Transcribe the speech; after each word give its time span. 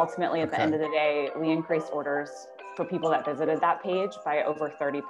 Ultimately, 0.00 0.40
at 0.40 0.48
okay. 0.48 0.56
the 0.56 0.62
end 0.62 0.74
of 0.74 0.80
the 0.80 0.88
day, 0.88 1.28
we 1.38 1.50
increased 1.50 1.88
orders 1.92 2.30
for 2.74 2.86
people 2.86 3.10
that 3.10 3.26
visited 3.26 3.60
that 3.60 3.82
page 3.82 4.12
by 4.24 4.42
over 4.44 4.72
30%. 4.80 5.02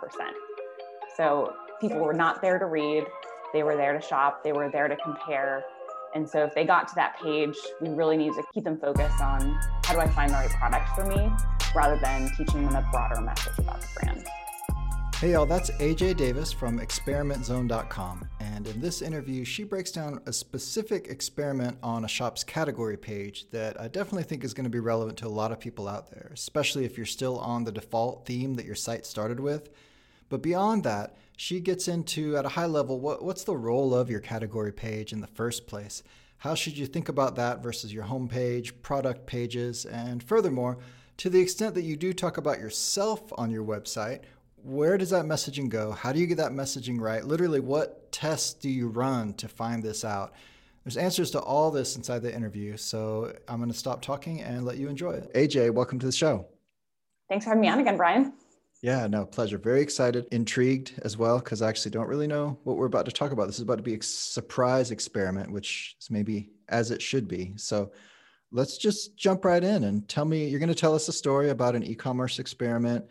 So 1.16 1.54
people 1.80 2.00
were 2.00 2.12
not 2.12 2.42
there 2.42 2.58
to 2.58 2.66
read, 2.66 3.04
they 3.52 3.62
were 3.62 3.76
there 3.76 3.92
to 3.92 4.04
shop, 4.04 4.42
they 4.42 4.50
were 4.50 4.68
there 4.68 4.88
to 4.88 4.96
compare. 4.96 5.62
And 6.16 6.28
so 6.28 6.42
if 6.42 6.56
they 6.56 6.64
got 6.64 6.88
to 6.88 6.94
that 6.96 7.20
page, 7.22 7.54
we 7.80 7.90
really 7.90 8.16
need 8.16 8.32
to 8.32 8.42
keep 8.52 8.64
them 8.64 8.80
focused 8.80 9.20
on 9.20 9.60
how 9.84 9.94
do 9.94 10.00
I 10.00 10.08
find 10.08 10.32
the 10.32 10.34
right 10.34 10.50
product 10.50 10.88
for 10.96 11.06
me 11.06 11.30
rather 11.72 11.96
than 12.02 12.28
teaching 12.36 12.64
them 12.66 12.74
a 12.74 12.88
broader 12.90 13.20
message 13.20 13.60
about 13.60 13.80
the 13.80 13.86
brand. 13.94 14.26
Hey 15.20 15.32
y'all, 15.32 15.44
that's 15.44 15.70
AJ 15.72 16.16
Davis 16.16 16.50
from 16.50 16.78
experimentzone.com. 16.78 18.26
And 18.40 18.66
in 18.66 18.80
this 18.80 19.02
interview, 19.02 19.44
she 19.44 19.64
breaks 19.64 19.90
down 19.90 20.22
a 20.24 20.32
specific 20.32 21.08
experiment 21.08 21.76
on 21.82 22.06
a 22.06 22.08
shop's 22.08 22.42
category 22.42 22.96
page 22.96 23.50
that 23.50 23.78
I 23.78 23.88
definitely 23.88 24.22
think 24.22 24.44
is 24.44 24.54
going 24.54 24.64
to 24.64 24.70
be 24.70 24.80
relevant 24.80 25.18
to 25.18 25.26
a 25.26 25.28
lot 25.28 25.52
of 25.52 25.60
people 25.60 25.88
out 25.88 26.10
there, 26.10 26.30
especially 26.32 26.86
if 26.86 26.96
you're 26.96 27.04
still 27.04 27.38
on 27.38 27.64
the 27.64 27.70
default 27.70 28.24
theme 28.24 28.54
that 28.54 28.64
your 28.64 28.74
site 28.74 29.04
started 29.04 29.40
with. 29.40 29.68
But 30.30 30.40
beyond 30.40 30.84
that, 30.84 31.18
she 31.36 31.60
gets 31.60 31.86
into 31.86 32.34
at 32.38 32.46
a 32.46 32.50
high 32.56 32.64
level 32.64 32.98
what, 32.98 33.22
what's 33.22 33.44
the 33.44 33.58
role 33.58 33.94
of 33.94 34.08
your 34.08 34.20
category 34.20 34.72
page 34.72 35.12
in 35.12 35.20
the 35.20 35.26
first 35.26 35.66
place? 35.66 36.02
How 36.38 36.54
should 36.54 36.78
you 36.78 36.86
think 36.86 37.10
about 37.10 37.36
that 37.36 37.62
versus 37.62 37.92
your 37.92 38.04
homepage, 38.04 38.72
product 38.80 39.26
pages, 39.26 39.84
and 39.84 40.22
furthermore, 40.22 40.78
to 41.18 41.28
the 41.28 41.40
extent 41.40 41.74
that 41.74 41.82
you 41.82 41.96
do 41.96 42.14
talk 42.14 42.38
about 42.38 42.58
yourself 42.58 43.30
on 43.36 43.50
your 43.50 43.66
website, 43.66 44.20
where 44.62 44.98
does 44.98 45.10
that 45.10 45.24
messaging 45.24 45.68
go? 45.68 45.92
How 45.92 46.12
do 46.12 46.20
you 46.20 46.26
get 46.26 46.36
that 46.38 46.52
messaging 46.52 47.00
right? 47.00 47.24
Literally, 47.24 47.60
what 47.60 48.12
tests 48.12 48.54
do 48.54 48.68
you 48.68 48.88
run 48.88 49.34
to 49.34 49.48
find 49.48 49.82
this 49.82 50.04
out? 50.04 50.32
There's 50.84 50.96
answers 50.96 51.30
to 51.32 51.40
all 51.40 51.70
this 51.70 51.96
inside 51.96 52.22
the 52.22 52.34
interview. 52.34 52.76
So 52.76 53.34
I'm 53.48 53.58
going 53.58 53.70
to 53.70 53.76
stop 53.76 54.02
talking 54.02 54.40
and 54.40 54.64
let 54.64 54.78
you 54.78 54.88
enjoy 54.88 55.12
it. 55.12 55.32
AJ, 55.34 55.72
welcome 55.72 55.98
to 55.98 56.06
the 56.06 56.12
show. 56.12 56.46
Thanks 57.28 57.44
for 57.44 57.50
having 57.50 57.60
me 57.60 57.68
on 57.68 57.78
again, 57.78 57.96
Brian. 57.96 58.32
Yeah, 58.82 59.06
no, 59.06 59.26
pleasure. 59.26 59.58
Very 59.58 59.82
excited, 59.82 60.26
intrigued 60.32 60.98
as 61.02 61.18
well, 61.18 61.38
because 61.38 61.60
I 61.60 61.68
actually 61.68 61.90
don't 61.90 62.08
really 62.08 62.26
know 62.26 62.58
what 62.64 62.78
we're 62.78 62.86
about 62.86 63.04
to 63.04 63.12
talk 63.12 63.30
about. 63.30 63.46
This 63.46 63.56
is 63.56 63.62
about 63.62 63.76
to 63.76 63.82
be 63.82 63.94
a 63.94 64.02
surprise 64.02 64.90
experiment, 64.90 65.52
which 65.52 65.96
is 66.00 66.10
maybe 66.10 66.50
as 66.70 66.90
it 66.90 67.02
should 67.02 67.28
be. 67.28 67.52
So 67.56 67.92
let's 68.52 68.78
just 68.78 69.16
jump 69.16 69.44
right 69.44 69.62
in 69.62 69.84
and 69.84 70.08
tell 70.08 70.24
me 70.24 70.48
you're 70.48 70.58
going 70.58 70.70
to 70.70 70.74
tell 70.74 70.94
us 70.94 71.08
a 71.08 71.12
story 71.12 71.50
about 71.50 71.76
an 71.76 71.82
e 71.82 71.94
commerce 71.94 72.38
experiment 72.38 73.04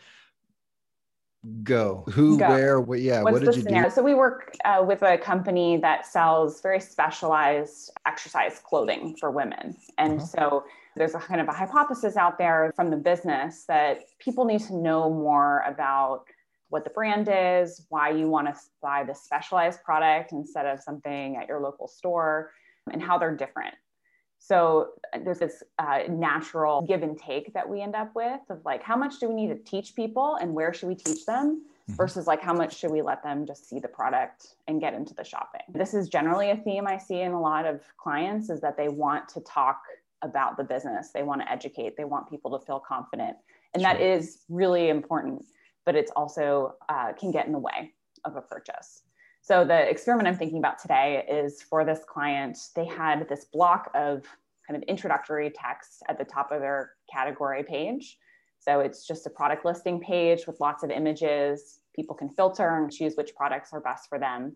go 1.63 2.03
who 2.09 2.37
go. 2.37 2.49
where 2.49 2.81
what, 2.81 2.99
yeah 2.99 3.21
What's 3.21 3.33
what 3.33 3.45
did 3.45 3.55
you 3.55 3.61
scenario? 3.61 3.89
do 3.89 3.95
so 3.95 4.03
we 4.03 4.13
work 4.13 4.53
uh, 4.65 4.83
with 4.85 5.03
a 5.03 5.17
company 5.17 5.77
that 5.77 6.05
sells 6.05 6.59
very 6.61 6.81
specialized 6.81 7.91
exercise 8.05 8.59
clothing 8.59 9.15
for 9.17 9.31
women 9.31 9.77
and 9.97 10.17
uh-huh. 10.17 10.25
so 10.25 10.63
there's 10.97 11.15
a 11.15 11.19
kind 11.19 11.39
of 11.39 11.47
a 11.47 11.53
hypothesis 11.53 12.17
out 12.17 12.37
there 12.37 12.73
from 12.75 12.89
the 12.89 12.97
business 12.97 13.63
that 13.69 14.01
people 14.19 14.43
need 14.43 14.59
to 14.61 14.75
know 14.75 15.09
more 15.09 15.63
about 15.65 16.25
what 16.69 16.83
the 16.83 16.89
brand 16.89 17.29
is 17.31 17.85
why 17.87 18.09
you 18.09 18.27
want 18.27 18.45
to 18.45 18.61
buy 18.81 19.05
the 19.05 19.15
specialized 19.15 19.81
product 19.81 20.33
instead 20.33 20.65
of 20.65 20.81
something 20.81 21.37
at 21.37 21.47
your 21.47 21.61
local 21.61 21.87
store 21.87 22.51
and 22.91 23.01
how 23.01 23.17
they're 23.17 23.35
different 23.35 23.75
so 24.39 24.91
uh, 25.13 25.19
there's 25.23 25.39
this 25.39 25.61
uh, 25.77 25.99
natural 26.09 26.81
give 26.81 27.03
and 27.03 27.19
take 27.19 27.53
that 27.53 27.67
we 27.67 27.81
end 27.81 27.95
up 27.95 28.15
with 28.15 28.39
of 28.49 28.63
like, 28.65 28.81
how 28.81 28.95
much 28.95 29.19
do 29.19 29.27
we 29.27 29.35
need 29.35 29.49
to 29.49 29.69
teach 29.69 29.95
people 29.95 30.37
and 30.41 30.53
where 30.53 30.73
should 30.73 30.87
we 30.87 30.95
teach 30.95 31.25
them 31.25 31.61
mm-hmm. 31.61 31.93
versus 31.93 32.25
like, 32.25 32.41
how 32.41 32.53
much 32.53 32.77
should 32.77 32.89
we 32.89 33.01
let 33.01 33.21
them 33.21 33.45
just 33.45 33.69
see 33.69 33.79
the 33.79 33.87
product 33.87 34.55
and 34.67 34.79
get 34.79 34.93
into 34.93 35.13
the 35.13 35.23
shopping? 35.23 35.61
This 35.73 35.93
is 35.93 36.07
generally 36.07 36.51
a 36.51 36.57
theme 36.57 36.87
I 36.87 36.97
see 36.97 37.19
in 37.19 37.33
a 37.33 37.39
lot 37.39 37.65
of 37.65 37.81
clients 37.97 38.49
is 38.49 38.61
that 38.61 38.77
they 38.77 38.87
want 38.87 39.27
to 39.29 39.41
talk 39.41 39.81
about 40.21 40.57
the 40.57 40.63
business. 40.63 41.11
They 41.11 41.23
want 41.23 41.41
to 41.41 41.51
educate. 41.51 41.97
They 41.97 42.05
want 42.05 42.29
people 42.29 42.57
to 42.57 42.65
feel 42.65 42.79
confident. 42.79 43.37
And 43.73 43.83
sure. 43.83 43.93
that 43.93 44.01
is 44.01 44.39
really 44.49 44.89
important, 44.89 45.45
but 45.85 45.95
it's 45.95 46.11
also 46.15 46.75
uh, 46.87 47.13
can 47.13 47.31
get 47.31 47.45
in 47.45 47.51
the 47.51 47.59
way 47.59 47.93
of 48.25 48.35
a 48.35 48.41
purchase. 48.41 49.03
So 49.41 49.65
the 49.65 49.89
experiment 49.89 50.27
I'm 50.27 50.37
thinking 50.37 50.59
about 50.59 50.79
today 50.79 51.25
is 51.29 51.61
for 51.61 51.83
this 51.85 52.01
client, 52.07 52.57
they 52.75 52.85
had 52.85 53.27
this 53.29 53.45
block 53.45 53.89
of 53.95 54.25
kind 54.67 54.81
of 54.81 54.83
introductory 54.87 55.51
text 55.55 56.03
at 56.07 56.17
the 56.17 56.25
top 56.25 56.51
of 56.51 56.61
their 56.61 56.91
category 57.11 57.63
page. 57.63 58.17
So 58.59 58.81
it's 58.81 59.07
just 59.07 59.25
a 59.25 59.29
product 59.29 59.65
listing 59.65 59.99
page 59.99 60.45
with 60.45 60.59
lots 60.59 60.83
of 60.83 60.91
images. 60.91 61.79
People 61.95 62.15
can 62.15 62.29
filter 62.29 62.77
and 62.77 62.91
choose 62.91 63.15
which 63.15 63.33
products 63.35 63.73
are 63.73 63.79
best 63.79 64.09
for 64.09 64.19
them. 64.19 64.55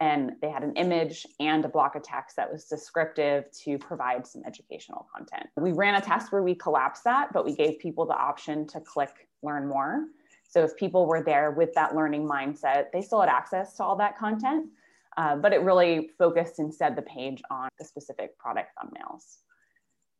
And 0.00 0.32
they 0.42 0.50
had 0.50 0.64
an 0.64 0.74
image 0.74 1.24
and 1.38 1.64
a 1.64 1.68
block 1.68 1.94
of 1.94 2.02
text 2.02 2.36
that 2.36 2.52
was 2.52 2.64
descriptive 2.64 3.50
to 3.62 3.78
provide 3.78 4.26
some 4.26 4.42
educational 4.44 5.06
content. 5.16 5.46
We 5.56 5.72
ran 5.72 5.94
a 5.94 6.00
test 6.00 6.32
where 6.32 6.42
we 6.42 6.56
collapsed 6.56 7.04
that, 7.04 7.32
but 7.32 7.44
we 7.44 7.54
gave 7.54 7.78
people 7.78 8.04
the 8.04 8.16
option 8.16 8.66
to 8.68 8.80
click 8.80 9.28
learn 9.42 9.68
more. 9.68 10.06
So 10.54 10.62
if 10.62 10.76
people 10.76 11.06
were 11.06 11.20
there 11.20 11.50
with 11.50 11.74
that 11.74 11.96
learning 11.96 12.28
mindset, 12.28 12.92
they 12.92 13.02
still 13.02 13.18
had 13.18 13.28
access 13.28 13.76
to 13.76 13.82
all 13.82 13.96
that 13.96 14.16
content, 14.16 14.68
uh, 15.16 15.34
but 15.34 15.52
it 15.52 15.62
really 15.62 16.10
focused 16.16 16.60
instead 16.60 16.94
the 16.94 17.02
page 17.02 17.42
on 17.50 17.68
the 17.76 17.84
specific 17.84 18.38
product 18.38 18.70
thumbnails. 18.78 19.38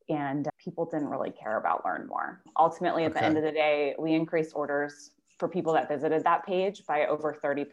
And 0.08 0.48
people 0.58 0.86
didn't 0.86 1.06
really 1.06 1.30
care 1.30 1.56
about 1.56 1.84
learn 1.84 2.08
more. 2.08 2.42
Ultimately, 2.58 3.04
at 3.04 3.12
okay. 3.12 3.20
the 3.20 3.26
end 3.26 3.36
of 3.38 3.44
the 3.44 3.52
day, 3.52 3.94
we 3.96 4.12
increased 4.12 4.56
orders 4.56 5.12
for 5.38 5.48
people 5.48 5.72
that 5.74 5.88
visited 5.88 6.24
that 6.24 6.44
page 6.44 6.84
by 6.84 7.06
over 7.06 7.32
30%. 7.32 7.68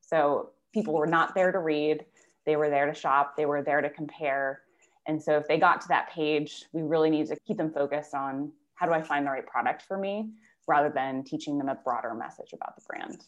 So 0.00 0.50
people 0.72 0.94
were 0.94 1.06
not 1.06 1.36
there 1.36 1.52
to 1.52 1.60
read, 1.60 2.04
they 2.46 2.56
were 2.56 2.68
there 2.68 2.86
to 2.86 2.94
shop, 2.94 3.36
they 3.36 3.46
were 3.46 3.62
there 3.62 3.80
to 3.80 3.90
compare. 3.90 4.62
And 5.06 5.22
so 5.22 5.36
if 5.36 5.46
they 5.46 5.58
got 5.58 5.80
to 5.82 5.88
that 5.88 6.10
page, 6.10 6.64
we 6.72 6.82
really 6.82 7.10
need 7.10 7.28
to 7.28 7.36
keep 7.46 7.58
them 7.58 7.70
focused 7.70 8.12
on 8.12 8.50
how 8.74 8.86
do 8.86 8.92
I 8.92 9.02
find 9.02 9.24
the 9.24 9.30
right 9.30 9.46
product 9.46 9.82
for 9.82 9.96
me 9.96 10.30
rather 10.66 10.90
than 10.90 11.24
teaching 11.24 11.58
them 11.58 11.68
a 11.68 11.74
broader 11.74 12.14
message 12.14 12.52
about 12.52 12.76
the 12.76 12.82
brand. 12.86 13.24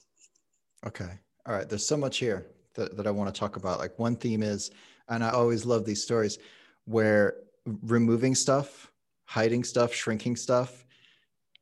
Okay. 0.86 1.10
All 1.46 1.54
right. 1.54 1.68
There's 1.68 1.86
so 1.86 1.96
much 1.96 2.18
here 2.18 2.46
that, 2.74 2.96
that 2.96 3.06
I 3.06 3.10
want 3.10 3.32
to 3.32 3.38
talk 3.38 3.56
about. 3.56 3.78
Like 3.78 3.98
one 3.98 4.16
theme 4.16 4.42
is, 4.42 4.70
and 5.08 5.22
I 5.22 5.30
always 5.30 5.64
love 5.64 5.84
these 5.84 6.02
stories 6.02 6.38
where 6.84 7.36
removing 7.82 8.34
stuff, 8.34 8.92
hiding 9.24 9.64
stuff, 9.64 9.92
shrinking 9.92 10.36
stuff 10.36 10.86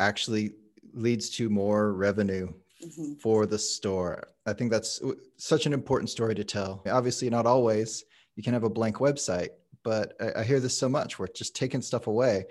actually 0.01 0.53
leads 0.93 1.31
to 1.31 1.49
more 1.49 1.93
revenue 1.93 2.53
mm-hmm. 2.85 3.15
for 3.15 3.47
the 3.47 3.59
store. 3.59 4.29
I 4.47 4.53
think 4.53 4.71
that's 4.71 5.01
such 5.37 5.67
an 5.67 5.73
important 5.73 6.11
story 6.11 6.35
to 6.35 6.45
tell. 6.45 6.83
Obviously, 6.91 7.31
not 7.31 7.47
always. 7.47 8.05
You 8.37 8.43
can 8.43 8.53
have 8.53 8.65
a 8.65 8.71
blank 8.71 8.97
website, 8.97 9.51
but 9.83 10.15
I, 10.21 10.41
I 10.41 10.45
hear 10.45 10.61
this 10.61 10.77
so 10.77 10.89
much 10.89 11.19
where 11.19 11.29
just 11.29 11.57
taking 11.57 11.83
stuff 11.83 12.07
away 12.07 12.47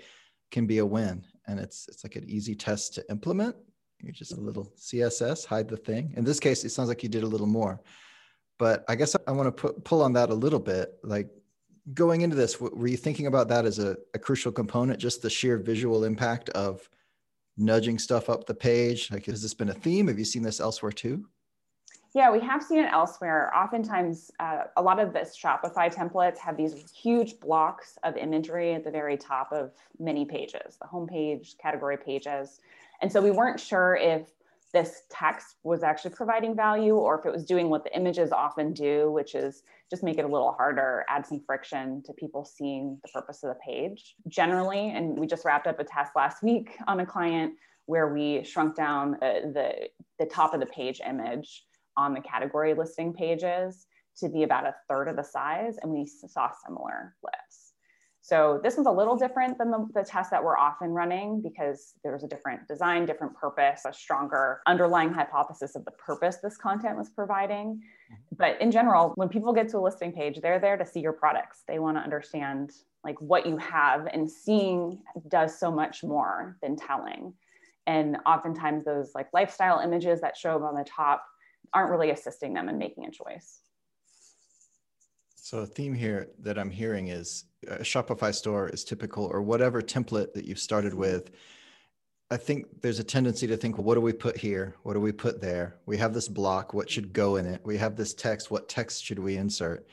can 0.50 0.66
be 0.66 0.78
a 0.78 0.86
win 0.86 1.24
and 1.46 1.60
it's 1.60 1.88
it's 1.88 2.04
like 2.04 2.16
an 2.16 2.28
easy 2.28 2.54
test 2.54 2.94
to 2.94 3.10
implement. 3.10 3.56
You're 4.00 4.12
just 4.12 4.32
a 4.32 4.40
little 4.40 4.72
CSS, 4.76 5.46
hide 5.46 5.68
the 5.68 5.76
thing. 5.76 6.12
In 6.16 6.24
this 6.24 6.40
case, 6.40 6.64
it 6.64 6.70
sounds 6.70 6.88
like 6.88 7.02
you 7.02 7.08
did 7.08 7.22
a 7.22 7.26
little 7.28 7.46
more. 7.46 7.80
But 8.58 8.84
I 8.88 8.94
guess 8.94 9.16
I 9.26 9.32
want 9.32 9.46
to 9.46 9.52
put, 9.52 9.84
pull 9.84 10.02
on 10.02 10.12
that 10.12 10.30
a 10.30 10.34
little 10.34 10.58
bit. 10.58 10.92
Like 11.02 11.28
going 11.92 12.20
into 12.20 12.36
this, 12.36 12.60
were 12.60 12.86
you 12.86 12.96
thinking 12.96 13.26
about 13.26 13.48
that 13.48 13.64
as 13.64 13.78
a, 13.78 13.96
a 14.14 14.18
crucial 14.18 14.52
component, 14.52 15.00
just 15.00 15.22
the 15.22 15.30
sheer 15.30 15.58
visual 15.58 16.04
impact 16.04 16.50
of 16.50 16.88
nudging 17.56 17.98
stuff 17.98 18.28
up 18.28 18.46
the 18.46 18.54
page? 18.54 19.10
Like, 19.10 19.26
has 19.26 19.42
this 19.42 19.54
been 19.54 19.70
a 19.70 19.74
theme? 19.74 20.08
Have 20.08 20.18
you 20.18 20.24
seen 20.24 20.42
this 20.42 20.60
elsewhere 20.60 20.92
too? 20.92 21.26
Yeah, 22.14 22.30
we 22.30 22.38
have 22.40 22.62
seen 22.62 22.78
it 22.78 22.92
elsewhere. 22.92 23.52
Oftentimes, 23.56 24.30
uh, 24.38 24.64
a 24.76 24.82
lot 24.82 25.00
of 25.00 25.12
the 25.12 25.20
Shopify 25.20 25.92
templates 25.92 26.38
have 26.38 26.56
these 26.56 26.92
huge 26.92 27.40
blocks 27.40 27.98
of 28.04 28.16
imagery 28.16 28.72
at 28.72 28.84
the 28.84 28.90
very 28.92 29.16
top 29.16 29.50
of 29.50 29.72
many 29.98 30.24
pages, 30.24 30.78
the 30.80 30.86
homepage, 30.86 31.58
category 31.58 31.96
pages. 31.96 32.60
And 33.02 33.10
so 33.10 33.20
we 33.20 33.32
weren't 33.32 33.58
sure 33.58 33.96
if 33.96 34.28
this 34.72 35.02
text 35.10 35.56
was 35.64 35.82
actually 35.82 36.12
providing 36.12 36.54
value 36.54 36.94
or 36.94 37.18
if 37.18 37.26
it 37.26 37.32
was 37.32 37.44
doing 37.44 37.68
what 37.68 37.82
the 37.82 37.96
images 37.96 38.30
often 38.30 38.72
do, 38.72 39.10
which 39.10 39.34
is 39.34 39.64
just 39.90 40.04
make 40.04 40.16
it 40.16 40.24
a 40.24 40.28
little 40.28 40.52
harder, 40.52 41.04
add 41.08 41.26
some 41.26 41.40
friction 41.40 42.00
to 42.04 42.12
people 42.12 42.44
seeing 42.44 42.96
the 43.02 43.08
purpose 43.08 43.42
of 43.42 43.48
the 43.48 43.58
page. 43.64 44.14
Generally, 44.28 44.90
and 44.90 45.18
we 45.18 45.26
just 45.26 45.44
wrapped 45.44 45.66
up 45.66 45.80
a 45.80 45.84
test 45.84 46.12
last 46.14 46.44
week 46.44 46.76
on 46.86 47.00
a 47.00 47.06
client 47.06 47.54
where 47.86 48.14
we 48.14 48.44
shrunk 48.44 48.76
down 48.76 49.14
uh, 49.16 49.40
the, 49.52 49.88
the 50.20 50.26
top 50.26 50.54
of 50.54 50.60
the 50.60 50.66
page 50.66 51.00
image 51.04 51.64
on 51.96 52.14
the 52.14 52.20
category 52.20 52.74
listing 52.74 53.12
pages 53.12 53.86
to 54.18 54.28
be 54.28 54.42
about 54.42 54.66
a 54.66 54.74
third 54.88 55.08
of 55.08 55.16
the 55.16 55.24
size, 55.24 55.76
and 55.82 55.90
we 55.92 56.06
saw 56.06 56.50
similar 56.64 57.14
lifts. 57.22 57.74
So 58.24 58.58
this 58.62 58.78
was 58.78 58.86
a 58.86 58.90
little 58.90 59.16
different 59.16 59.58
than 59.58 59.70
the, 59.70 59.86
the 59.92 60.02
tests 60.02 60.30
that 60.30 60.42
we're 60.42 60.56
often 60.56 60.88
running 60.92 61.42
because 61.42 61.92
there 62.02 62.10
was 62.14 62.24
a 62.24 62.26
different 62.26 62.66
design, 62.66 63.04
different 63.04 63.34
purpose, 63.36 63.82
a 63.86 63.92
stronger 63.92 64.62
underlying 64.66 65.12
hypothesis 65.12 65.76
of 65.76 65.84
the 65.84 65.90
purpose 65.90 66.38
this 66.42 66.56
content 66.56 66.96
was 66.96 67.10
providing. 67.10 67.74
Mm-hmm. 67.74 68.36
But 68.38 68.58
in 68.62 68.70
general, 68.70 69.12
when 69.16 69.28
people 69.28 69.52
get 69.52 69.68
to 69.68 69.76
a 69.76 69.80
listing 69.80 70.10
page, 70.10 70.40
they're 70.40 70.58
there 70.58 70.78
to 70.78 70.86
see 70.86 71.00
your 71.00 71.12
products. 71.12 71.64
They 71.68 71.78
want 71.78 71.98
to 71.98 72.00
understand 72.00 72.70
like 73.04 73.20
what 73.20 73.44
you 73.44 73.58
have 73.58 74.06
and 74.10 74.30
seeing 74.30 75.02
does 75.28 75.58
so 75.60 75.70
much 75.70 76.02
more 76.02 76.56
than 76.62 76.76
telling. 76.76 77.34
And 77.86 78.16
oftentimes 78.24 78.86
those 78.86 79.12
like 79.14 79.28
lifestyle 79.34 79.80
images 79.80 80.22
that 80.22 80.34
show 80.34 80.56
up 80.56 80.62
on 80.62 80.74
the 80.74 80.84
top 80.84 81.26
aren't 81.74 81.90
really 81.90 82.10
assisting 82.10 82.54
them 82.54 82.68
in 82.68 82.78
making 82.78 83.04
a 83.04 83.10
choice. 83.10 83.60
So 85.34 85.58
a 85.58 85.66
theme 85.66 85.92
here 85.92 86.28
that 86.40 86.58
I'm 86.58 86.70
hearing 86.70 87.08
is 87.08 87.44
a 87.68 87.82
Shopify 87.82 88.34
store 88.34 88.68
is 88.70 88.84
typical 88.84 89.26
or 89.26 89.42
whatever 89.42 89.82
template 89.82 90.32
that 90.32 90.46
you've 90.46 90.58
started 90.58 90.94
with, 90.94 91.30
I 92.30 92.38
think 92.38 92.80
there's 92.80 92.98
a 92.98 93.04
tendency 93.04 93.46
to 93.46 93.56
think, 93.56 93.76
well, 93.76 93.84
what 93.84 93.94
do 93.94 94.00
we 94.00 94.12
put 94.12 94.38
here? 94.38 94.74
What 94.82 94.94
do 94.94 95.00
we 95.00 95.12
put 95.12 95.42
there? 95.42 95.76
We 95.84 95.98
have 95.98 96.14
this 96.14 96.28
block. 96.28 96.72
What 96.72 96.88
should 96.88 97.12
go 97.12 97.36
in 97.36 97.46
it? 97.46 97.60
We 97.64 97.76
have 97.76 97.96
this 97.96 98.14
text. 98.14 98.50
What 98.50 98.68
text 98.68 99.04
should 99.04 99.18
we 99.18 99.36
insert? 99.36 99.86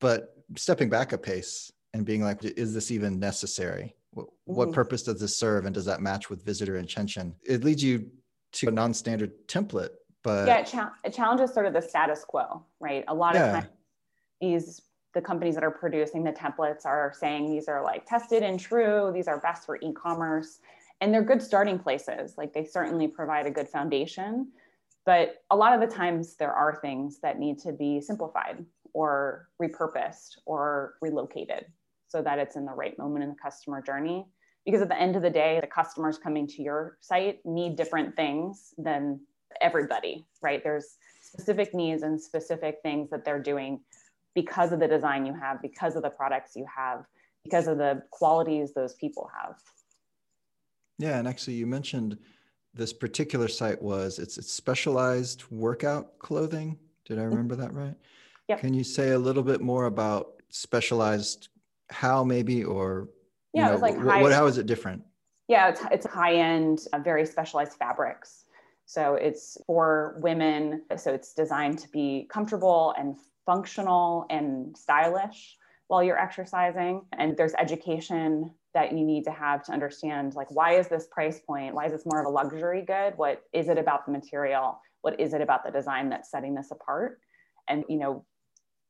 But 0.00 0.36
stepping 0.56 0.90
back 0.90 1.12
a 1.12 1.18
pace 1.18 1.72
and 1.94 2.04
being 2.04 2.22
like, 2.22 2.44
is 2.44 2.74
this 2.74 2.90
even 2.90 3.18
necessary? 3.18 3.96
What, 4.12 4.28
mm-hmm. 4.46 4.72
purpose 4.72 5.02
does 5.04 5.18
this 5.18 5.36
serve? 5.36 5.64
And 5.64 5.74
does 5.74 5.86
that 5.86 6.02
match 6.02 6.28
with 6.28 6.44
visitor 6.44 6.76
intention? 6.76 7.34
It 7.42 7.64
leads 7.64 7.82
you 7.82 8.10
to 8.52 8.68
a 8.68 8.70
non-standard 8.70 9.48
template, 9.48 9.90
but 10.24 10.46
yeah, 10.48 10.58
it, 10.58 10.66
cha- 10.66 10.94
it 11.04 11.12
challenges 11.12 11.52
sort 11.52 11.66
of 11.66 11.74
the 11.74 11.82
status 11.82 12.24
quo, 12.24 12.64
right? 12.80 13.04
A 13.08 13.14
lot 13.14 13.34
yeah. 13.34 13.44
of 13.44 13.52
times 13.52 13.72
these 14.40 14.82
the 15.12 15.20
companies 15.20 15.54
that 15.54 15.62
are 15.62 15.70
producing 15.70 16.24
the 16.24 16.32
templates 16.32 16.84
are 16.84 17.12
saying 17.16 17.48
these 17.48 17.68
are 17.68 17.84
like 17.84 18.04
tested 18.04 18.42
and 18.42 18.58
true, 18.58 19.12
these 19.14 19.28
are 19.28 19.38
best 19.38 19.64
for 19.64 19.78
e-commerce, 19.80 20.58
and 21.00 21.14
they're 21.14 21.22
good 21.22 21.40
starting 21.40 21.78
places. 21.78 22.34
Like 22.36 22.52
they 22.52 22.64
certainly 22.64 23.06
provide 23.06 23.46
a 23.46 23.50
good 23.50 23.68
foundation, 23.68 24.48
but 25.06 25.44
a 25.52 25.56
lot 25.56 25.72
of 25.72 25.88
the 25.88 25.94
times 25.94 26.34
there 26.34 26.52
are 26.52 26.80
things 26.80 27.20
that 27.20 27.38
need 27.38 27.60
to 27.60 27.72
be 27.72 28.00
simplified 28.00 28.64
or 28.92 29.48
repurposed 29.62 30.38
or 30.46 30.94
relocated 31.00 31.66
so 32.08 32.22
that 32.22 32.40
it's 32.40 32.56
in 32.56 32.64
the 32.64 32.72
right 32.72 32.98
moment 32.98 33.22
in 33.22 33.30
the 33.30 33.36
customer 33.36 33.82
journey 33.82 34.26
because 34.64 34.80
at 34.80 34.88
the 34.88 35.00
end 35.00 35.14
of 35.14 35.22
the 35.22 35.30
day 35.30 35.58
the 35.60 35.66
customers 35.66 36.18
coming 36.18 36.46
to 36.46 36.62
your 36.62 36.96
site 37.00 37.38
need 37.44 37.76
different 37.76 38.16
things 38.16 38.72
than 38.78 39.20
everybody 39.60 40.24
right 40.42 40.62
there's 40.62 40.96
specific 41.20 41.74
needs 41.74 42.02
and 42.02 42.20
specific 42.20 42.78
things 42.82 43.10
that 43.10 43.24
they're 43.24 43.42
doing 43.42 43.80
because 44.34 44.72
of 44.72 44.80
the 44.80 44.88
design 44.88 45.24
you 45.24 45.34
have 45.34 45.60
because 45.62 45.96
of 45.96 46.02
the 46.02 46.10
products 46.10 46.56
you 46.56 46.66
have 46.74 47.04
because 47.44 47.66
of 47.66 47.78
the 47.78 48.02
qualities 48.10 48.72
those 48.72 48.94
people 48.94 49.30
have 49.34 49.56
yeah 50.98 51.18
and 51.18 51.28
actually 51.28 51.54
you 51.54 51.66
mentioned 51.66 52.18
this 52.74 52.92
particular 52.92 53.48
site 53.48 53.80
was 53.80 54.18
it's, 54.18 54.38
it's 54.38 54.52
specialized 54.52 55.44
workout 55.50 56.18
clothing 56.18 56.78
did 57.04 57.18
i 57.18 57.20
mm-hmm. 57.20 57.30
remember 57.30 57.56
that 57.56 57.72
right 57.72 57.94
yep. 58.48 58.60
can 58.60 58.74
you 58.74 58.84
say 58.84 59.10
a 59.10 59.18
little 59.18 59.42
bit 59.42 59.60
more 59.60 59.86
about 59.86 60.42
specialized 60.50 61.48
how 61.90 62.24
maybe 62.24 62.64
or 62.64 63.08
yeah, 63.54 63.70
know, 63.70 63.76
like 63.76 63.96
what, 63.96 64.20
what, 64.20 64.32
how 64.32 64.46
is 64.46 64.58
it 64.58 64.66
different? 64.66 65.02
Yeah, 65.48 65.68
it's, 65.68 65.80
it's 65.90 66.06
high 66.06 66.34
end, 66.34 66.80
uh, 66.92 66.98
very 66.98 67.24
specialized 67.24 67.74
fabrics. 67.74 68.43
So 68.86 69.14
it's 69.14 69.56
for 69.66 70.16
women. 70.20 70.82
So 70.96 71.12
it's 71.12 71.32
designed 71.32 71.78
to 71.80 71.88
be 71.88 72.28
comfortable 72.30 72.94
and 72.98 73.16
functional 73.46 74.26
and 74.30 74.76
stylish 74.76 75.56
while 75.88 76.02
you're 76.02 76.18
exercising. 76.18 77.02
And 77.18 77.36
there's 77.36 77.54
education 77.58 78.50
that 78.74 78.92
you 78.92 79.04
need 79.04 79.24
to 79.24 79.30
have 79.30 79.62
to 79.64 79.72
understand 79.72 80.34
like, 80.34 80.50
why 80.50 80.74
is 80.74 80.88
this 80.88 81.06
price 81.10 81.40
point? 81.40 81.74
Why 81.74 81.86
is 81.86 81.92
this 81.92 82.06
more 82.06 82.20
of 82.20 82.26
a 82.26 82.30
luxury 82.30 82.82
good? 82.82 83.14
What 83.16 83.42
is 83.52 83.68
it 83.68 83.78
about 83.78 84.06
the 84.06 84.12
material? 84.12 84.80
What 85.02 85.20
is 85.20 85.34
it 85.34 85.40
about 85.40 85.64
the 85.64 85.70
design 85.70 86.08
that's 86.08 86.30
setting 86.30 86.54
this 86.54 86.70
apart? 86.70 87.20
And, 87.68 87.84
you 87.88 87.98
know, 87.98 88.24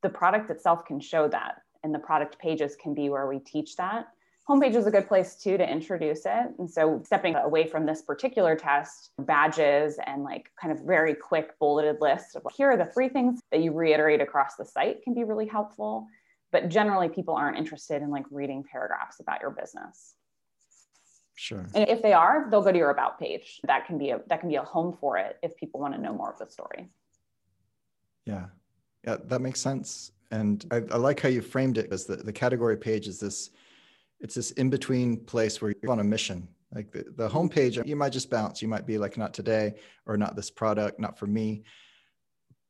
the 0.03 0.09
product 0.09 0.51
itself 0.51 0.85
can 0.87 1.01
show 1.01 1.29
that. 1.29 1.57
And 1.83 1.95
the 1.95 1.99
product 1.99 2.39
pages 2.39 2.77
can 2.77 2.95
be 2.95 3.11
where 3.11 3.27
we 3.27 3.41
teach 3.41 3.77
that 3.77 4.07
homepage 4.49 4.75
is 4.75 4.87
a 4.87 4.91
good 4.91 5.09
place 5.09 5.37
too 5.37 5.57
to 5.57 5.69
introduce 5.69 6.27
it. 6.27 6.47
And 6.59 6.71
so 6.71 7.03
stepping 7.05 7.35
away 7.35 7.67
from 7.67 7.87
this 7.87 8.03
particular 8.03 8.55
test, 8.55 9.11
badges 9.19 9.99
and 10.07 10.23
like 10.23 10.51
kind 10.61 10.73
of 10.73 10.85
very 10.85 11.15
quick 11.15 11.59
bulleted 11.59 11.97
list 12.01 12.37
of 12.37 12.45
like, 12.45 12.55
here 12.55 12.71
are 12.71 12.77
the 12.77 12.91
three 12.93 13.09
things 13.09 13.41
that 13.51 13.63
you 13.63 13.73
reiterate 13.73 14.21
across 14.21 14.57
the 14.57 14.65
site 14.65 15.03
can 15.03 15.15
be 15.15 15.25
really 15.25 15.47
helpful. 15.47 16.07
But 16.53 16.69
generally 16.69 17.09
people 17.09 17.35
aren't 17.35 17.57
interested 17.57 18.03
in 18.03 18.11
like 18.11 18.27
reading 18.31 18.65
paragraphs 18.71 19.19
about 19.19 19.41
your 19.41 19.51
business. 19.51 20.15
Sure. 21.37 21.67
And 21.75 21.89
if 21.89 22.01
they 22.01 22.13
are, 22.13 22.47
they'll 22.49 22.63
go 22.63 22.71
to 22.71 22.79
your 22.79 22.91
about 22.91 23.19
page. 23.19 23.61
That 23.65 23.87
can 23.87 23.99
be 23.99 24.11
a 24.11 24.21
that 24.29 24.39
can 24.39 24.49
be 24.49 24.55
a 24.55 24.63
home 24.63 24.97
for 25.01 25.19
it 25.19 25.37
if 25.43 25.57
people 25.57 25.81
want 25.81 25.95
to 25.95 26.01
know 26.01 26.13
more 26.13 26.31
of 26.31 26.39
the 26.39 26.47
story. 26.47 26.89
Yeah. 28.25 28.47
Yeah, 29.05 29.17
that 29.25 29.41
makes 29.41 29.61
sense. 29.61 30.13
And 30.31 30.65
I, 30.71 30.77
I 30.77 30.97
like 30.97 31.21
how 31.21 31.29
you 31.29 31.43
framed 31.43 31.77
it 31.77 31.93
as 31.93 32.07
the, 32.07 32.17
the 32.17 32.33
category 32.33 32.77
page 32.77 33.09
is 33.09 33.19
this 33.19 33.51
it's 34.21 34.35
this 34.35 34.53
in 34.53 34.71
between 34.71 35.25
place 35.25 35.61
where 35.61 35.75
you're 35.83 35.93
on 35.93 36.01
a 36.01 36.05
mission. 36.05 36.49
Like 36.75 36.91
the, 36.91 37.05
the 37.17 37.29
homepage, 37.29 37.87
you 37.87 37.95
might 37.95 38.13
just 38.13 38.31
bounce. 38.31 38.61
You 38.61 38.69
might 38.69 38.87
be 38.87 38.99
like, 38.99 39.17
not 39.17 39.33
today, 39.33 39.75
or 40.07 40.17
not 40.17 40.35
this 40.35 40.51
product, 40.51 40.99
not 40.99 41.19
for 41.19 41.27
me. 41.27 41.63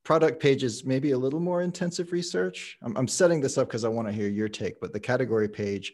Product 0.03 0.39
pages, 0.39 0.85
maybe 0.85 1.11
a 1.11 1.17
little 1.17 1.39
more 1.39 1.63
intensive 1.63 2.11
research. 2.11 2.77
I'm, 2.83 2.95
I'm 2.95 3.07
setting 3.07 3.41
this 3.41 3.57
up 3.57 3.67
because 3.67 3.83
I 3.83 3.89
want 3.89 4.07
to 4.07 4.13
hear 4.13 4.29
your 4.29 4.49
take, 4.49 4.79
but 4.79 4.93
the 4.93 4.99
category 4.99 5.49
page, 5.49 5.93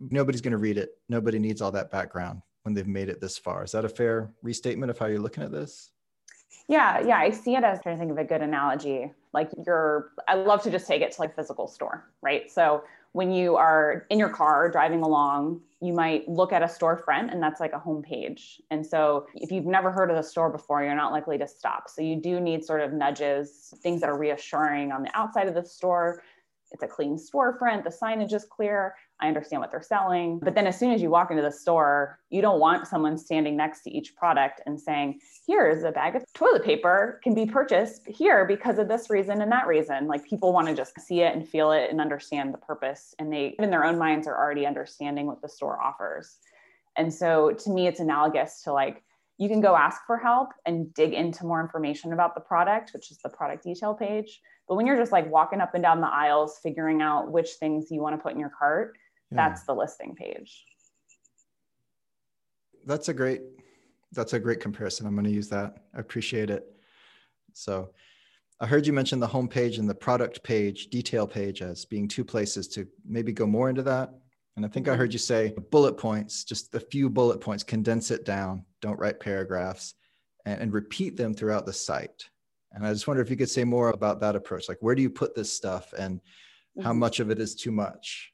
nobody's 0.00 0.40
going 0.40 0.52
to 0.52 0.58
read 0.58 0.78
it. 0.78 0.90
Nobody 1.10 1.38
needs 1.38 1.60
all 1.60 1.72
that 1.72 1.90
background 1.90 2.40
when 2.62 2.72
they've 2.74 2.86
made 2.86 3.10
it 3.10 3.20
this 3.20 3.36
far. 3.36 3.62
Is 3.62 3.72
that 3.72 3.84
a 3.84 3.90
fair 3.90 4.32
restatement 4.42 4.90
of 4.90 4.98
how 4.98 5.06
you're 5.06 5.20
looking 5.20 5.42
at 5.42 5.52
this? 5.52 5.90
Yeah, 6.66 7.00
yeah, 7.00 7.18
I 7.18 7.28
see 7.28 7.54
it 7.54 7.62
as 7.62 7.82
trying 7.82 7.96
to 7.96 8.00
think 8.00 8.10
of 8.10 8.16
a 8.16 8.24
good 8.24 8.40
analogy. 8.40 9.12
Like 9.34 9.50
you're, 9.66 10.12
I 10.26 10.34
love 10.34 10.62
to 10.62 10.70
just 10.70 10.86
take 10.86 11.02
it 11.02 11.12
to 11.12 11.20
like 11.20 11.36
physical 11.36 11.68
store, 11.68 12.08
right? 12.22 12.50
So 12.50 12.84
when 13.14 13.30
you 13.30 13.54
are 13.54 14.06
in 14.10 14.18
your 14.18 14.28
car 14.28 14.68
driving 14.68 15.02
along, 15.02 15.60
you 15.80 15.92
might 15.92 16.28
look 16.28 16.52
at 16.52 16.62
a 16.62 16.66
storefront 16.66 17.32
and 17.32 17.40
that's 17.40 17.60
like 17.60 17.72
a 17.72 17.78
homepage. 17.78 18.60
And 18.72 18.84
so 18.84 19.28
if 19.36 19.52
you've 19.52 19.66
never 19.66 19.92
heard 19.92 20.10
of 20.10 20.16
the 20.16 20.22
store 20.22 20.50
before, 20.50 20.82
you're 20.82 20.96
not 20.96 21.12
likely 21.12 21.38
to 21.38 21.46
stop. 21.46 21.88
So 21.88 22.02
you 22.02 22.16
do 22.16 22.40
need 22.40 22.64
sort 22.64 22.80
of 22.80 22.92
nudges, 22.92 23.72
things 23.84 24.00
that 24.00 24.10
are 24.10 24.18
reassuring 24.18 24.90
on 24.90 25.04
the 25.04 25.16
outside 25.16 25.46
of 25.46 25.54
the 25.54 25.64
store. 25.64 26.24
It's 26.72 26.82
a 26.82 26.88
clean 26.88 27.16
storefront, 27.16 27.84
the 27.84 27.90
signage 27.90 28.32
is 28.32 28.44
clear. 28.44 28.96
I 29.20 29.28
understand 29.28 29.60
what 29.60 29.70
they're 29.70 29.80
selling. 29.80 30.40
But 30.40 30.54
then 30.54 30.66
as 30.66 30.78
soon 30.78 30.90
as 30.90 31.00
you 31.00 31.08
walk 31.08 31.30
into 31.30 31.42
the 31.42 31.50
store, 31.50 32.18
you 32.30 32.42
don't 32.42 32.58
want 32.58 32.86
someone 32.86 33.16
standing 33.16 33.56
next 33.56 33.82
to 33.82 33.90
each 33.90 34.16
product 34.16 34.60
and 34.66 34.80
saying, 34.80 35.20
here's 35.46 35.84
a 35.84 35.92
bag 35.92 36.16
of 36.16 36.24
toilet 36.34 36.64
paper 36.64 37.20
can 37.22 37.34
be 37.34 37.46
purchased 37.46 38.06
here 38.06 38.44
because 38.44 38.78
of 38.78 38.88
this 38.88 39.10
reason 39.10 39.40
and 39.40 39.52
that 39.52 39.66
reason. 39.66 40.08
Like 40.08 40.26
people 40.26 40.52
want 40.52 40.68
to 40.68 40.74
just 40.74 41.00
see 41.00 41.20
it 41.20 41.34
and 41.34 41.48
feel 41.48 41.70
it 41.72 41.90
and 41.90 42.00
understand 42.00 42.52
the 42.52 42.58
purpose. 42.58 43.14
And 43.18 43.32
they, 43.32 43.54
in 43.58 43.70
their 43.70 43.84
own 43.84 43.98
minds, 43.98 44.26
are 44.26 44.36
already 44.36 44.66
understanding 44.66 45.26
what 45.26 45.40
the 45.40 45.48
store 45.48 45.80
offers. 45.80 46.38
And 46.96 47.12
so 47.12 47.52
to 47.52 47.70
me, 47.70 47.86
it's 47.86 48.00
analogous 48.00 48.62
to 48.62 48.72
like, 48.72 49.02
you 49.38 49.48
can 49.48 49.60
go 49.60 49.74
ask 49.74 50.02
for 50.06 50.16
help 50.16 50.50
and 50.64 50.92
dig 50.94 51.12
into 51.12 51.44
more 51.44 51.60
information 51.60 52.12
about 52.12 52.34
the 52.34 52.40
product, 52.40 52.92
which 52.92 53.10
is 53.10 53.18
the 53.18 53.28
product 53.28 53.64
detail 53.64 53.94
page. 53.94 54.40
But 54.68 54.76
when 54.76 54.86
you're 54.86 54.96
just 54.96 55.12
like 55.12 55.30
walking 55.30 55.60
up 55.60 55.74
and 55.74 55.82
down 55.82 56.00
the 56.00 56.12
aisles, 56.12 56.58
figuring 56.62 57.02
out 57.02 57.30
which 57.30 57.50
things 57.60 57.90
you 57.90 58.00
want 58.00 58.16
to 58.16 58.22
put 58.22 58.32
in 58.32 58.38
your 58.38 58.52
cart, 58.56 58.96
yeah. 59.30 59.36
that's 59.36 59.64
the 59.64 59.74
listing 59.74 60.14
page. 60.14 60.64
That's 62.86 63.08
a 63.08 63.14
great 63.14 63.40
that's 64.12 64.32
a 64.32 64.38
great 64.38 64.60
comparison. 64.60 65.06
I'm 65.06 65.14
going 65.14 65.24
to 65.24 65.30
use 65.30 65.48
that. 65.48 65.78
I 65.94 66.00
appreciate 66.00 66.50
it. 66.50 66.64
So 67.52 67.90
i 68.60 68.66
heard 68.66 68.86
you 68.86 68.92
mention 68.92 69.18
the 69.18 69.26
home 69.26 69.48
page 69.48 69.78
and 69.78 69.90
the 69.90 69.94
product 69.94 70.42
page 70.44 70.86
detail 70.86 71.26
page 71.26 71.60
as 71.60 71.84
being 71.84 72.06
two 72.06 72.24
places 72.24 72.68
to 72.68 72.86
maybe 73.04 73.32
go 73.32 73.46
more 73.46 73.68
into 73.68 73.82
that. 73.82 74.10
And 74.56 74.64
i 74.64 74.68
think 74.68 74.86
i 74.86 74.92
mm-hmm. 74.92 75.00
heard 75.00 75.12
you 75.12 75.18
say 75.18 75.54
bullet 75.70 75.96
points 75.96 76.44
just 76.44 76.74
a 76.74 76.80
few 76.80 77.10
bullet 77.10 77.40
points 77.40 77.64
condense 77.64 78.10
it 78.12 78.24
down 78.24 78.64
don't 78.80 78.98
write 79.00 79.18
paragraphs 79.18 79.94
and, 80.46 80.60
and 80.60 80.72
repeat 80.72 81.16
them 81.16 81.34
throughout 81.34 81.66
the 81.66 81.72
site. 81.72 82.28
And 82.72 82.86
i 82.86 82.92
just 82.92 83.08
wonder 83.08 83.22
if 83.22 83.30
you 83.30 83.36
could 83.36 83.50
say 83.50 83.64
more 83.64 83.90
about 83.90 84.20
that 84.20 84.36
approach. 84.36 84.68
Like 84.68 84.78
where 84.80 84.94
do 84.94 85.02
you 85.02 85.10
put 85.10 85.34
this 85.34 85.52
stuff 85.52 85.92
and 85.98 86.20
how 86.82 86.90
mm-hmm. 86.90 87.00
much 87.00 87.20
of 87.20 87.30
it 87.30 87.40
is 87.40 87.54
too 87.54 87.72
much 87.72 88.33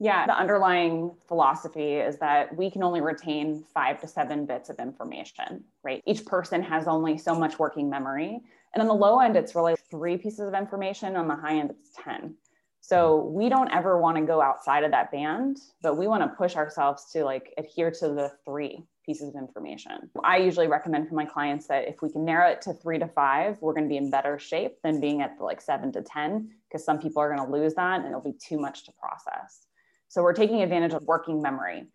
yeah, 0.00 0.26
the 0.26 0.38
underlying 0.38 1.12
philosophy 1.26 1.94
is 1.94 2.18
that 2.18 2.56
we 2.56 2.70
can 2.70 2.84
only 2.84 3.00
retain 3.00 3.64
five 3.74 4.00
to 4.00 4.06
seven 4.06 4.46
bits 4.46 4.70
of 4.70 4.78
information, 4.78 5.64
right? 5.82 6.02
Each 6.06 6.24
person 6.24 6.62
has 6.62 6.86
only 6.86 7.18
so 7.18 7.34
much 7.34 7.58
working 7.58 7.90
memory. 7.90 8.40
And 8.74 8.80
on 8.80 8.86
the 8.86 8.94
low 8.94 9.18
end, 9.18 9.36
it's 9.36 9.56
really 9.56 9.74
three 9.90 10.16
pieces 10.16 10.40
of 10.40 10.54
information. 10.54 11.16
On 11.16 11.26
the 11.26 11.34
high 11.34 11.56
end, 11.56 11.70
it's 11.70 11.90
10. 12.04 12.36
So 12.80 13.24
we 13.24 13.48
don't 13.48 13.72
ever 13.72 14.00
want 14.00 14.18
to 14.18 14.22
go 14.22 14.40
outside 14.40 14.84
of 14.84 14.92
that 14.92 15.10
band, 15.10 15.58
but 15.82 15.98
we 15.98 16.06
want 16.06 16.22
to 16.22 16.36
push 16.36 16.54
ourselves 16.54 17.10
to 17.12 17.24
like 17.24 17.52
adhere 17.58 17.90
to 17.90 18.08
the 18.08 18.30
three 18.44 18.84
pieces 19.04 19.34
of 19.34 19.34
information. 19.34 20.10
I 20.22 20.36
usually 20.36 20.68
recommend 20.68 21.08
for 21.08 21.14
my 21.14 21.24
clients 21.24 21.66
that 21.66 21.88
if 21.88 22.02
we 22.02 22.10
can 22.10 22.24
narrow 22.24 22.50
it 22.50 22.62
to 22.62 22.72
three 22.72 22.98
to 22.98 23.08
five, 23.08 23.56
we're 23.60 23.74
going 23.74 23.84
to 23.84 23.88
be 23.88 23.96
in 23.96 24.10
better 24.10 24.38
shape 24.38 24.76
than 24.84 25.00
being 25.00 25.22
at 25.22 25.36
the 25.38 25.44
like 25.44 25.60
seven 25.60 25.90
to 25.92 26.02
10, 26.02 26.50
because 26.68 26.84
some 26.84 26.98
people 26.98 27.20
are 27.20 27.34
going 27.34 27.44
to 27.44 27.52
lose 27.52 27.74
that 27.74 28.00
and 28.00 28.06
it'll 28.06 28.20
be 28.20 28.36
too 28.40 28.58
much 28.58 28.84
to 28.84 28.92
process. 28.92 29.66
So 30.08 30.22
we're 30.22 30.32
taking 30.32 30.62
advantage 30.62 30.94
of 30.94 31.02
working 31.02 31.40
memory. 31.42 31.86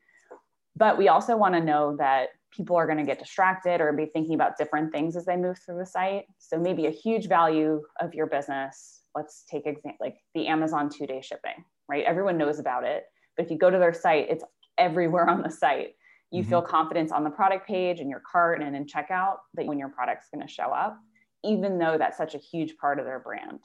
But 0.75 0.97
we 0.97 1.07
also 1.07 1.37
want 1.37 1.53
to 1.55 1.61
know 1.61 1.95
that 1.97 2.29
people 2.51 2.75
are 2.75 2.85
going 2.85 2.97
to 2.97 3.03
get 3.03 3.19
distracted 3.19 3.81
or 3.81 3.91
be 3.93 4.05
thinking 4.05 4.35
about 4.35 4.57
different 4.57 4.91
things 4.91 5.15
as 5.15 5.25
they 5.25 5.35
move 5.35 5.59
through 5.59 5.79
the 5.79 5.85
site. 5.85 6.25
So 6.37 6.59
maybe 6.59 6.85
a 6.85 6.91
huge 6.91 7.27
value 7.27 7.81
of 7.99 8.13
your 8.13 8.27
business, 8.27 9.01
let's 9.15 9.43
take 9.49 9.65
example 9.65 9.97
like 9.99 10.17
the 10.35 10.47
Amazon 10.47 10.89
two-day 10.89 11.21
shipping, 11.21 11.63
right? 11.89 12.03
Everyone 12.05 12.37
knows 12.37 12.59
about 12.59 12.83
it. 12.83 13.05
But 13.35 13.45
if 13.45 13.51
you 13.51 13.57
go 13.57 13.69
to 13.69 13.79
their 13.79 13.93
site, 13.93 14.27
it's 14.29 14.43
everywhere 14.77 15.29
on 15.29 15.41
the 15.41 15.49
site. 15.49 15.95
You 16.31 16.41
mm-hmm. 16.41 16.49
feel 16.49 16.61
confidence 16.61 17.11
on 17.11 17.23
the 17.23 17.29
product 17.29 17.67
page 17.67 17.99
and 17.99 18.09
your 18.09 18.21
cart 18.31 18.61
and 18.61 18.75
in 18.75 18.85
checkout 18.85 19.37
that 19.55 19.65
when 19.65 19.79
your 19.79 19.89
product's 19.89 20.29
going 20.33 20.45
to 20.45 20.51
show 20.51 20.71
up, 20.71 20.97
even 21.43 21.77
though 21.77 21.97
that's 21.97 22.17
such 22.17 22.35
a 22.35 22.39
huge 22.39 22.77
part 22.77 22.99
of 22.99 23.05
their 23.05 23.19
brand. 23.19 23.59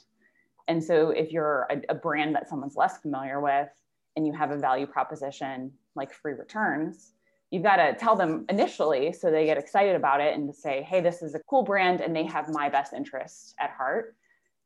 And 0.67 0.83
so 0.85 1.11
if 1.11 1.33
you're 1.33 1.67
a, 1.71 1.81
a 1.91 1.95
brand 1.95 2.35
that 2.35 2.49
someone's 2.49 2.77
less 2.77 2.99
familiar 2.99 3.41
with 3.41 3.69
and 4.17 4.27
you 4.27 4.33
have 4.33 4.51
a 4.51 4.59
value 4.59 4.87
proposition 4.87 5.73
like 5.95 6.13
free 6.13 6.33
returns, 6.33 7.13
you've 7.51 7.63
got 7.63 7.77
to 7.77 7.95
tell 7.95 8.17
them 8.17 8.45
initially 8.49 9.13
so 9.13 9.31
they 9.31 9.47
get 9.47 9.59
excited 9.59 9.97
about 9.97 10.21
it 10.21 10.35
and 10.35 10.49
to 10.49 10.55
say, 10.55 10.83
hey, 10.83 11.01
this 11.01 11.23
is 11.23 11.35
a 11.35 11.41
cool 11.49 11.63
brand 11.63 12.01
and 12.01 12.15
they 12.15 12.25
have 12.25 12.49
my 12.51 12.69
best 12.69 12.93
interest 12.93 13.55
at 13.59 13.71
heart. 13.71 14.15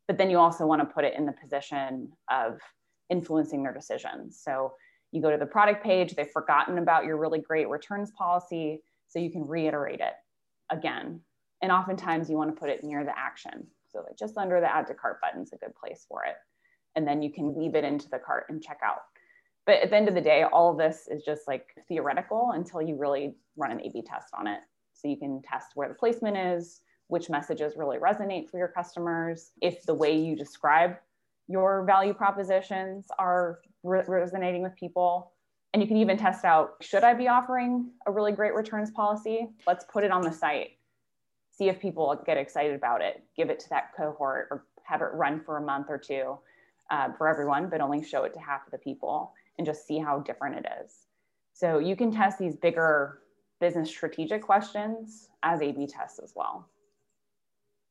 But 0.09 0.19
then 0.19 0.31
you 0.31 0.39
also 0.39 0.67
want 0.67 0.81
to 0.81 0.95
put 0.95 1.05
it 1.05 1.15
in 1.17 1.27
the 1.27 1.33
position 1.33 2.13
of 2.31 2.61
influencing 3.09 3.63
their 3.63 3.73
decisions. 3.73 4.41
So 4.43 4.73
you 5.13 5.23
go 5.23 5.31
to 5.31 5.37
the 5.37 5.47
product 5.47 5.85
page, 5.85 6.15
they've 6.15 6.31
forgotten 6.31 6.79
about 6.79 7.05
your 7.05 7.19
really 7.19 7.39
great 7.39 7.69
returns 7.69 8.11
policy, 8.13 8.83
so 9.09 9.19
you 9.19 9.31
can 9.31 9.47
reiterate 9.47 10.01
it 10.01 10.15
again. 10.71 11.21
And 11.61 11.71
oftentimes 11.71 12.29
you 12.29 12.37
want 12.37 12.55
to 12.55 12.59
put 12.59 12.71
it 12.71 12.83
near 12.83 13.05
the 13.05 13.17
action. 13.17 13.67
So 13.91 14.01
like 14.01 14.19
just 14.19 14.37
under 14.39 14.61
the 14.61 14.75
add 14.75 14.87
to 14.89 14.95
cart 14.95 15.19
button 15.21 15.43
is 15.43 15.53
a 15.53 15.59
good 15.59 15.75
place 15.75 16.07
for 16.09 16.25
it. 16.25 16.35
And 16.97 17.07
then 17.07 17.23
you 17.23 17.31
can 17.31 17.55
weave 17.55 17.75
it 17.75 17.85
into 17.85 18.09
the 18.09 18.19
cart 18.19 18.47
and 18.49 18.63
check 18.63 18.81
out. 18.83 19.03
But 19.67 19.77
at 19.77 19.91
the 19.91 19.97
end 19.97 20.09
of 20.09 20.15
the 20.15 20.21
day, 20.21 20.45
all 20.45 20.73
of 20.73 20.79
this 20.79 21.09
is 21.09 21.23
just 21.23 21.47
like 21.47 21.75
theoretical 21.89 22.53
until 22.55 22.83
you 22.83 22.97
really 22.97 23.35
run 23.57 23.71
an 23.71 23.81
A 23.81 23.91
B 23.91 24.03
test 24.03 24.29
on 24.35 24.47
it. 24.47 24.61
So 24.93 25.09
you 25.09 25.17
can 25.17 25.43
test 25.43 25.69
where 25.75 25.89
the 25.89 25.95
placement 25.95 26.37
is, 26.37 26.81
which 27.09 27.31
messages 27.31 27.77
really 27.77 27.99
resonate 27.99 28.51
for 28.51 28.59
your 28.59 28.69
customers, 28.69 29.53
if 29.61 29.85
the 29.85 29.95
way 29.95 30.19
you 30.19 30.37
describe 30.37 30.97
your 31.49 31.85
value 31.85 32.15
propositions 32.15 33.07
are 33.19 33.61
re- 33.83 34.03
resonating 34.07 34.63
with 34.63 34.75
people. 34.77 35.33
And 35.73 35.83
you 35.83 35.89
can 35.89 35.97
even 35.97 36.17
test 36.19 36.45
out 36.45 36.75
should 36.81 37.05
I 37.05 37.15
be 37.15 37.29
offering 37.29 37.91
a 38.07 38.13
really 38.13 38.33
great 38.33 38.55
returns 38.55 38.91
policy? 38.91 39.49
Let's 39.67 39.85
put 39.85 40.05
it 40.05 40.11
on 40.11 40.23
the 40.23 40.33
site 40.33 40.73
see 41.53 41.69
if 41.69 41.79
people 41.79 42.21
get 42.27 42.39
excited 42.39 42.75
about 42.75 43.03
it, 43.03 43.23
give 43.37 43.51
it 43.51 43.61
to 43.61 43.69
that 43.69 43.95
cohort 43.97 44.49
or 44.51 44.65
have 44.85 45.03
it 45.03 45.11
run 45.13 45.41
for 45.45 45.59
a 45.59 45.61
month 45.61 45.87
or 45.89 45.99
two 45.99 46.39
uh, 46.91 47.13
for 47.17 47.29
everyone, 47.29 47.69
but 47.69 47.81
only 47.81 48.03
show 48.03 48.25
it 48.25 48.33
to 48.35 48.41
half 48.41 48.65
of 48.67 48.73
the 48.73 48.79
people 48.79 49.33
and 49.59 49.67
just 49.67 49.87
see 49.87 49.99
how 49.99 50.21
different 50.21 50.57
it 50.57 50.67
is. 50.85 51.07
So 51.53 51.79
you 51.79 51.97
can 51.97 52.11
test 52.11 52.39
these 52.39 52.57
bigger 52.57 53.21
business 53.61 53.89
strategic 53.89 54.43
questions 54.43 55.29
as 55.43 55.61
A 55.63 55.73
B 55.73 55.87
tests 55.87 56.19
as 56.19 56.33
well. 56.35 56.69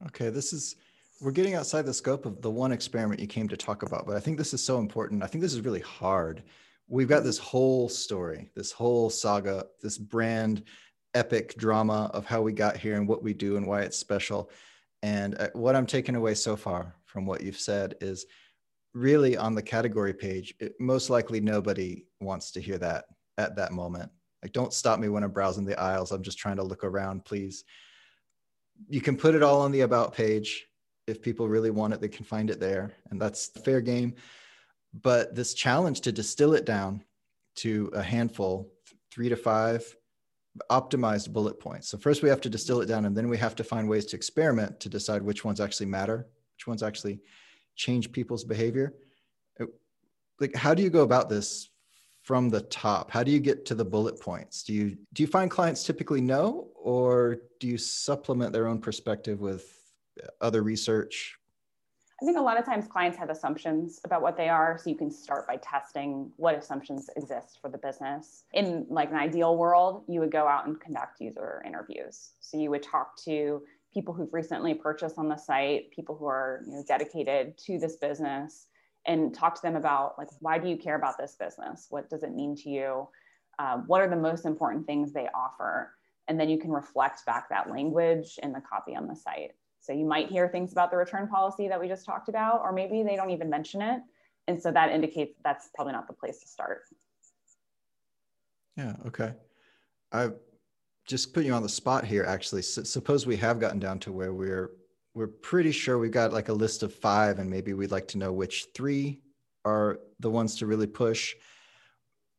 Okay, 0.08 0.30
this 0.30 0.52
is, 0.52 0.76
we're 1.22 1.32
getting 1.32 1.54
outside 1.54 1.86
the 1.86 1.94
scope 1.94 2.26
of 2.26 2.42
the 2.42 2.50
one 2.50 2.72
experiment 2.72 3.20
you 3.20 3.28
came 3.28 3.48
to 3.48 3.56
talk 3.56 3.84
about, 3.84 4.08
but 4.08 4.16
I 4.16 4.20
think 4.20 4.38
this 4.38 4.54
is 4.54 4.64
so 4.64 4.80
important. 4.80 5.24
I 5.24 5.28
think 5.28 5.44
this 5.44 5.54
is 5.54 5.62
really 5.62 5.82
hard. 5.82 6.44
We've 6.88 7.08
got 7.08 7.24
this 7.24 7.38
whole 7.38 7.88
story, 7.88 8.50
this 8.56 8.72
whole 8.72 9.10
saga, 9.10 9.68
this 9.82 9.98
brand 9.98 10.64
epic 11.14 11.56
drama 11.56 12.10
of 12.14 12.26
how 12.26 12.42
we 12.42 12.52
got 12.52 12.76
here 12.76 12.96
and 12.96 13.08
what 13.08 13.22
we 13.22 13.34
do 13.34 13.58
and 13.58 13.68
why 13.68 13.84
it's 13.84 13.98
special. 13.98 14.50
And 15.04 15.38
uh, 15.40 15.50
what 15.54 15.76
I'm 15.76 15.86
taking 15.86 16.16
away 16.16 16.34
so 16.34 16.56
far 16.56 16.96
from 17.06 17.26
what 17.26 17.42
you've 17.42 17.60
said 17.60 17.96
is 18.02 18.26
really 18.94 19.38
on 19.38 19.56
the 19.56 19.62
category 19.62 20.14
page, 20.14 20.54
it, 20.60 20.74
most 20.80 21.10
likely 21.10 21.40
nobody 21.40 22.06
wants 22.20 22.52
to 22.52 22.62
hear 22.62 22.78
that 22.78 23.06
at 23.38 23.56
that 23.56 23.72
moment. 23.72 24.12
Like, 24.42 24.54
don't 24.54 24.74
stop 24.74 25.00
me 25.00 25.08
when 25.08 25.24
I'm 25.24 25.32
browsing 25.32 25.66
the 25.66 25.80
aisles. 25.80 26.12
I'm 26.12 26.24
just 26.24 26.38
trying 26.38 26.58
to 26.58 26.64
look 26.64 26.84
around, 26.84 27.26
please. 27.26 27.64
You 28.90 29.02
can 29.02 29.18
put 29.18 29.36
it 29.36 29.44
all 29.44 29.62
on 29.62 29.72
the 29.72 29.82
about 29.82 30.14
page. 30.14 30.68
If 31.08 31.22
people 31.22 31.48
really 31.48 31.70
want 31.72 31.94
it, 31.94 32.02
they 32.02 32.08
can 32.08 32.26
find 32.26 32.50
it 32.50 32.60
there. 32.60 32.92
And 33.10 33.22
that's 33.22 33.48
fair 33.64 33.82
game. 33.82 34.16
But 34.94 35.36
this 35.36 35.54
challenge 35.54 36.02
to 36.02 36.12
distill 36.12 36.54
it 36.54 36.66
down 36.66 37.04
to 37.58 37.92
a 37.94 38.02
handful, 38.02 38.72
three 39.12 39.30
to 39.30 39.36
five, 39.36 39.96
optimized 40.70 41.32
bullet 41.32 41.60
points. 41.60 41.90
So 41.90 41.98
first 41.98 42.24
we 42.24 42.30
have 42.30 42.42
to 42.42 42.50
distill 42.50 42.82
it 42.82 42.88
down 42.88 43.06
and 43.06 43.16
then 43.16 43.30
we 43.30 43.38
have 43.38 43.56
to 43.56 43.64
find 43.64 43.88
ways 43.88 44.06
to 44.08 44.18
experiment 44.18 44.80
to 44.82 44.90
decide 44.90 45.22
which 45.22 45.46
ones 45.46 45.62
actually 45.62 45.86
matter, 45.86 46.28
which 46.58 46.68
ones 46.68 46.84
actually 46.84 47.22
change 47.76 48.12
people's 48.12 48.44
behavior. 48.44 48.94
Like 50.40 50.56
how 50.56 50.74
do 50.74 50.82
you 50.82 50.90
go 50.90 51.04
about 51.04 51.30
this 51.30 51.70
from 52.24 52.50
the 52.50 52.62
top? 52.62 53.12
How 53.12 53.24
do 53.24 53.32
you 53.32 53.40
get 53.40 53.66
to 53.68 53.76
the 53.76 53.86
bullet 53.86 54.20
points? 54.20 54.64
Do 54.64 54.74
you 54.74 54.98
do 55.14 55.24
you 55.24 55.28
find 55.28 55.52
clients 55.52 55.84
typically 55.84 56.22
know 56.22 56.70
or 56.76 57.38
do 57.60 57.68
you 57.68 57.78
supplement 57.78 58.54
their 58.54 58.68
own 58.68 58.80
perspective 58.80 59.40
with 59.40 59.82
other 60.40 60.64
research, 60.64 61.38
I 62.22 62.26
think 62.26 62.38
a 62.38 62.42
lot 62.42 62.60
of 62.60 62.66
times 62.66 62.86
clients 62.88 63.18
have 63.18 63.32
assumptions 63.32 64.00
about 64.04 64.22
what 64.22 64.38
they 64.38 64.48
are. 64.48 64.78
So 64.78 64.92
you 64.92 64.96
can 64.96 65.10
start 65.10 65.48
by 65.48 65.58
testing 65.58 66.32
what 66.38 66.54
assumptions 66.54 67.10
exist 67.16 67.58
for 67.60 67.70
the 67.70 67.80
business. 67.80 68.44
In 68.54 68.86
like 68.90 69.10
an 69.10 69.18
ideal 69.18 69.58
world, 69.58 70.04
you 70.08 70.20
would 70.20 70.32
go 70.32 70.48
out 70.48 70.68
and 70.68 70.80
conduct 70.80 71.20
user 71.20 71.64
interviews. 71.66 72.34
So 72.40 72.60
you 72.60 72.70
would 72.70 72.84
talk 72.84 73.18
to 73.24 73.64
people 73.94 74.14
who've 74.14 74.34
recently 74.34 74.74
purchased 74.74 75.18
on 75.18 75.28
the 75.28 75.38
site, 75.38 75.92
people 75.92 76.16
who 76.16 76.26
are 76.26 76.62
you 76.66 76.74
know, 76.74 76.84
dedicated 76.88 77.58
to 77.58 77.78
this 77.78 77.98
business, 77.98 78.68
and 79.06 79.34
talk 79.34 79.56
to 79.56 79.62
them 79.62 79.76
about 79.76 80.18
like 80.18 80.28
why 80.40 80.58
do 80.58 80.68
you 80.68 80.78
care 80.78 80.96
about 80.96 81.18
this 81.18 81.36
business? 81.40 81.88
What 81.90 82.10
does 82.10 82.24
it 82.24 82.36
mean 82.36 82.56
to 82.58 82.70
you? 82.70 83.08
Um, 83.60 83.84
what 83.88 84.02
are 84.02 84.10
the 84.10 84.16
most 84.16 84.46
important 84.46 84.86
things 84.86 85.12
they 85.12 85.28
offer? 85.34 85.94
And 86.28 86.40
then 86.40 86.50
you 86.50 86.58
can 86.58 86.72
reflect 86.72 87.26
back 87.26 87.50
that 87.50 87.70
language 87.70 88.40
in 88.42 88.54
the 88.54 88.62
copy 88.62 88.96
on 88.96 89.08
the 89.08 89.16
site. 89.16 89.52
So 89.82 89.92
you 89.92 90.06
might 90.06 90.30
hear 90.30 90.48
things 90.48 90.72
about 90.72 90.92
the 90.92 90.98
return 90.98 91.28
policy 91.28 91.68
that 91.68 91.80
we 91.80 91.88
just 91.88 92.06
talked 92.06 92.30
about, 92.30 92.62
or 92.62 92.72
maybe 92.72 93.02
they 93.02 93.16
don't 93.16 93.32
even 93.32 93.50
mention 93.50 93.82
it. 93.82 94.02
And 94.48 94.62
so 94.62 94.72
that 94.72 94.92
indicates 94.92 95.40
that's 95.44 95.70
probably 95.76 95.94
not 95.94 96.08
the 96.08 96.14
place 96.14 96.40
to 96.40 96.48
start. 96.48 96.84
Yeah, 98.78 98.96
okay. 99.08 99.34
I 100.12 100.30
just 101.12 101.34
put 101.34 101.44
you 101.44 101.52
on 101.52 101.62
the 101.62 101.68
spot 101.68 102.06
here 102.06 102.24
actually. 102.24 102.62
So 102.62 102.84
suppose 102.84 103.28
we 103.28 103.36
have 103.36 103.60
gotten 103.60 103.80
down 103.80 104.00
to 104.00 104.14
where 104.14 104.34
we're 104.34 104.72
we're 105.14 105.28
pretty 105.28 105.74
sure 105.74 106.00
we've 106.00 106.10
got 106.10 106.32
like 106.32 106.48
a 106.48 106.54
list 106.54 106.84
of 106.84 106.96
5 106.96 107.40
and 107.40 107.50
maybe 107.50 107.74
we'd 107.74 107.92
like 107.92 108.08
to 108.10 108.18
know 108.18 108.32
which 108.32 108.68
3 108.74 109.20
are 109.66 110.00
the 110.22 110.30
ones 110.30 110.56
to 110.60 110.66
really 110.66 110.88
push. 110.88 111.36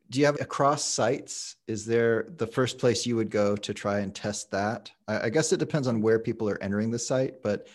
Do 0.09 0.21
you 0.21 0.25
have 0.25 0.41
across 0.41 0.83
sites? 0.83 1.57
Is 1.69 1.85
there 1.85 2.31
the 2.39 2.47
first 2.47 2.79
place 2.79 3.05
you 3.05 3.15
would 3.17 3.29
go 3.29 3.57
to 3.57 3.75
try 3.75 3.99
and 3.99 4.15
test 4.15 4.51
that? 4.53 4.91
I, 5.07 5.27
I, 5.27 5.29
guess 5.29 5.53
it 5.53 5.59
depends 5.59 5.87
on 5.87 6.01
where 6.01 6.19
people 6.19 6.49
are 6.49 6.63
entering 6.63 6.91
the 6.91 6.99
site 6.99 7.43
but 7.43 7.69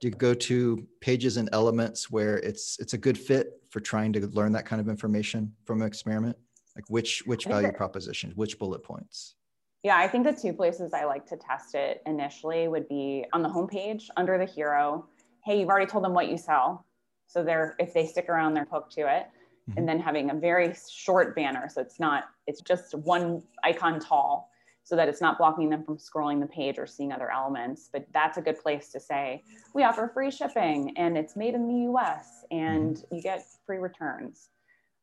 do 0.00 0.08
you 0.08 0.10
go 0.10 0.34
to 0.34 0.86
pages 1.00 1.38
and 1.38 1.48
elements 1.52 2.10
where 2.10 2.36
it's 2.40 2.78
it's 2.78 2.92
a 2.92 2.98
good 2.98 3.16
fit 3.16 3.62
for 3.70 3.80
trying 3.80 4.12
to 4.12 4.26
learn 4.26 4.52
that 4.52 4.66
kind 4.66 4.80
of 4.82 4.88
information 4.90 5.54
from 5.64 5.80
an 5.80 5.86
experiment? 5.86 6.36
Like 6.76 6.90
which 6.90 7.22
which 7.24 7.46
value 7.46 7.72
propositions 7.72 8.36
which 8.36 8.58
bullet 8.58 8.82
points 8.82 9.36
yeah 9.82 9.96
i 9.96 10.08
think 10.08 10.24
the 10.24 10.32
two 10.32 10.52
places 10.52 10.92
i 10.92 11.04
like 11.04 11.26
to 11.26 11.36
test 11.36 11.74
it 11.74 12.02
initially 12.06 12.68
would 12.68 12.88
be 12.88 13.24
on 13.32 13.42
the 13.42 13.48
homepage 13.48 14.04
under 14.16 14.38
the 14.38 14.46
hero 14.46 15.06
hey 15.44 15.58
you've 15.58 15.68
already 15.68 15.86
told 15.86 16.04
them 16.04 16.14
what 16.14 16.28
you 16.28 16.36
sell 16.36 16.84
so 17.26 17.42
they're 17.42 17.74
if 17.78 17.92
they 17.94 18.06
stick 18.06 18.28
around 18.28 18.54
they're 18.54 18.68
hooked 18.70 18.92
to 18.92 19.02
it 19.02 19.26
mm-hmm. 19.68 19.78
and 19.78 19.88
then 19.88 19.98
having 19.98 20.30
a 20.30 20.34
very 20.34 20.74
short 20.90 21.34
banner. 21.34 21.68
So 21.68 21.80
it's 21.80 22.00
not, 22.00 22.24
it's 22.46 22.60
just 22.60 22.94
one 22.94 23.42
icon 23.64 24.00
tall 24.00 24.50
so 24.84 24.96
that 24.96 25.08
it's 25.08 25.20
not 25.20 25.38
blocking 25.38 25.70
them 25.70 25.84
from 25.84 25.96
scrolling 25.96 26.40
the 26.40 26.46
page 26.46 26.78
or 26.78 26.86
seeing 26.86 27.12
other 27.12 27.30
elements. 27.30 27.88
But 27.92 28.06
that's 28.12 28.36
a 28.38 28.42
good 28.42 28.58
place 28.58 28.88
to 28.90 29.00
say, 29.00 29.44
we 29.74 29.84
offer 29.84 30.10
free 30.12 30.30
shipping 30.30 30.92
and 30.96 31.16
it's 31.16 31.36
made 31.36 31.54
in 31.54 31.68
the 31.68 31.92
US 31.92 32.44
and 32.50 32.96
mm-hmm. 32.96 33.14
you 33.14 33.22
get 33.22 33.44
free 33.64 33.78
returns. 33.78 34.48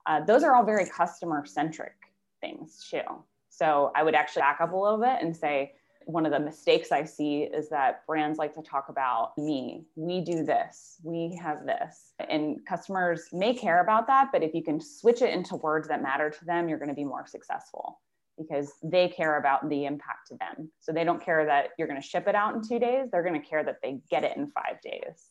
Uh, 0.06 0.22
those 0.26 0.44
are 0.44 0.56
all 0.56 0.64
very 0.64 0.86
customer 0.86 1.46
centric 1.46 1.94
things 2.42 2.88
too. 2.90 3.24
So 3.60 3.92
I 3.94 4.04
would 4.04 4.16
actually 4.16 4.44
back 4.44 4.62
up 4.62 4.72
a 4.72 4.78
little 4.78 4.98
bit 4.98 5.18
and 5.22 5.36
say, 5.36 5.74
one 6.06 6.26
of 6.26 6.32
the 6.32 6.40
mistakes 6.40 6.94
I 6.94 7.04
see 7.04 7.42
is 7.42 7.68
that 7.70 8.08
brands 8.08 8.40
like 8.40 8.56
to 8.56 8.62
talk 8.62 8.88
about 8.88 9.38
me. 9.38 9.84
We 9.98 10.22
do 10.22 10.46
this, 10.46 10.96
we 11.04 11.38
have 11.44 11.66
this. 11.66 12.14
And 12.30 12.66
customers 12.66 13.28
may 13.34 13.54
care 13.54 13.82
about 13.82 14.08
that, 14.08 14.30
but 14.32 14.44
if 14.44 14.56
you 14.56 14.64
can 14.64 14.80
switch 14.80 15.22
it 15.22 15.34
into 15.34 15.58
words 15.58 15.90
that 15.90 16.02
matter 16.02 16.30
to 16.30 16.46
them, 16.46 16.70
you're 16.70 16.80
going 16.80 16.90
to 16.90 16.96
be 16.96 17.04
more 17.04 17.28
successful 17.28 18.00
because 18.38 18.72
they 18.82 19.10
care 19.10 19.38
about 19.38 19.68
the 19.68 19.84
impact 19.84 20.30
to 20.30 20.38
them. 20.38 20.72
So 20.80 20.94
they 20.94 21.04
don't 21.04 21.22
care 21.22 21.46
that 21.46 21.72
you're 21.78 21.90
going 21.90 22.02
to 22.02 22.08
ship 22.08 22.30
it 22.30 22.36
out 22.36 22.56
in 22.56 22.66
two 22.66 22.80
days, 22.80 23.10
they're 23.12 23.24
going 23.24 23.40
to 23.40 23.46
care 23.46 23.66
that 23.66 23.80
they 23.84 24.00
get 24.10 24.24
it 24.24 24.38
in 24.38 24.48
five 24.48 24.82
days. 24.82 25.26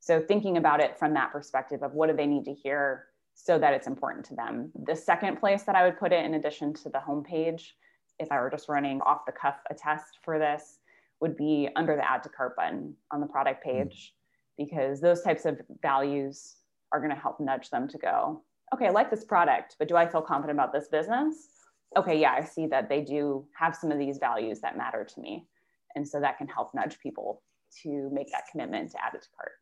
So 0.00 0.20
thinking 0.20 0.56
about 0.56 0.80
it 0.80 0.98
from 0.98 1.14
that 1.14 1.30
perspective 1.30 1.84
of 1.84 1.94
what 1.94 2.10
do 2.10 2.16
they 2.16 2.26
need 2.26 2.46
to 2.46 2.52
hear 2.52 3.06
so 3.34 3.58
that 3.58 3.74
it's 3.74 3.86
important 3.86 4.24
to 4.26 4.34
them. 4.34 4.70
The 4.86 4.96
second 4.96 5.38
place 5.38 5.64
that 5.64 5.74
I 5.74 5.84
would 5.84 5.98
put 5.98 6.12
it, 6.12 6.24
in 6.24 6.34
addition 6.34 6.72
to 6.74 6.88
the 6.88 7.00
homepage, 7.06 7.72
if 8.18 8.30
I 8.30 8.40
were 8.40 8.50
just 8.50 8.68
running 8.68 9.00
off 9.02 9.26
the 9.26 9.32
cuff 9.32 9.56
a 9.70 9.74
test 9.74 10.18
for 10.22 10.38
this, 10.38 10.78
would 11.20 11.36
be 11.36 11.68
under 11.76 11.96
the 11.96 12.08
add 12.08 12.22
to 12.22 12.28
cart 12.28 12.56
button 12.56 12.94
on 13.10 13.20
the 13.20 13.26
product 13.26 13.64
hmm. 13.64 13.70
page, 13.70 14.14
because 14.56 15.00
those 15.00 15.22
types 15.22 15.44
of 15.44 15.60
values 15.82 16.56
are 16.92 17.00
going 17.00 17.10
to 17.10 17.20
help 17.20 17.40
nudge 17.40 17.70
them 17.70 17.88
to 17.88 17.98
go, 17.98 18.42
okay, 18.72 18.86
I 18.86 18.90
like 18.90 19.10
this 19.10 19.24
product, 19.24 19.76
but 19.78 19.88
do 19.88 19.96
I 19.96 20.06
feel 20.06 20.22
confident 20.22 20.56
about 20.56 20.72
this 20.72 20.88
business? 20.88 21.48
Okay, 21.96 22.20
yeah, 22.20 22.32
I 22.32 22.44
see 22.44 22.66
that 22.68 22.88
they 22.88 23.00
do 23.00 23.46
have 23.58 23.74
some 23.74 23.90
of 23.90 23.98
these 23.98 24.18
values 24.18 24.60
that 24.60 24.76
matter 24.76 25.04
to 25.04 25.20
me. 25.20 25.46
And 25.94 26.06
so 26.06 26.20
that 26.20 26.38
can 26.38 26.48
help 26.48 26.74
nudge 26.74 26.98
people 26.98 27.42
to 27.82 28.10
make 28.12 28.30
that 28.32 28.44
commitment 28.50 28.90
to 28.92 29.04
add 29.04 29.14
it 29.14 29.22
to 29.22 29.28
cart. 29.36 29.52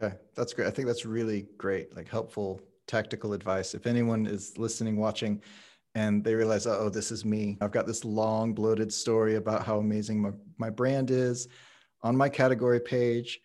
Okay, 0.00 0.14
that's 0.36 0.52
great. 0.52 0.68
I 0.68 0.70
think 0.70 0.86
that's 0.86 1.04
really 1.04 1.46
great, 1.56 1.94
like 1.96 2.08
helpful 2.08 2.60
tactical 2.86 3.32
advice. 3.32 3.74
If 3.74 3.86
anyone 3.86 4.26
is 4.26 4.56
listening, 4.56 4.96
watching, 4.96 5.42
and 5.94 6.22
they 6.22 6.34
realize, 6.34 6.66
oh, 6.66 6.88
this 6.88 7.10
is 7.10 7.24
me. 7.24 7.58
I've 7.60 7.72
got 7.72 7.86
this 7.86 8.04
long, 8.04 8.52
bloated 8.54 8.92
story 8.92 9.34
about 9.34 9.64
how 9.64 9.78
amazing 9.78 10.20
my, 10.20 10.30
my 10.56 10.70
brand 10.70 11.10
is 11.10 11.48
on 12.02 12.16
my 12.16 12.28
category 12.28 12.80
page. 12.80 13.40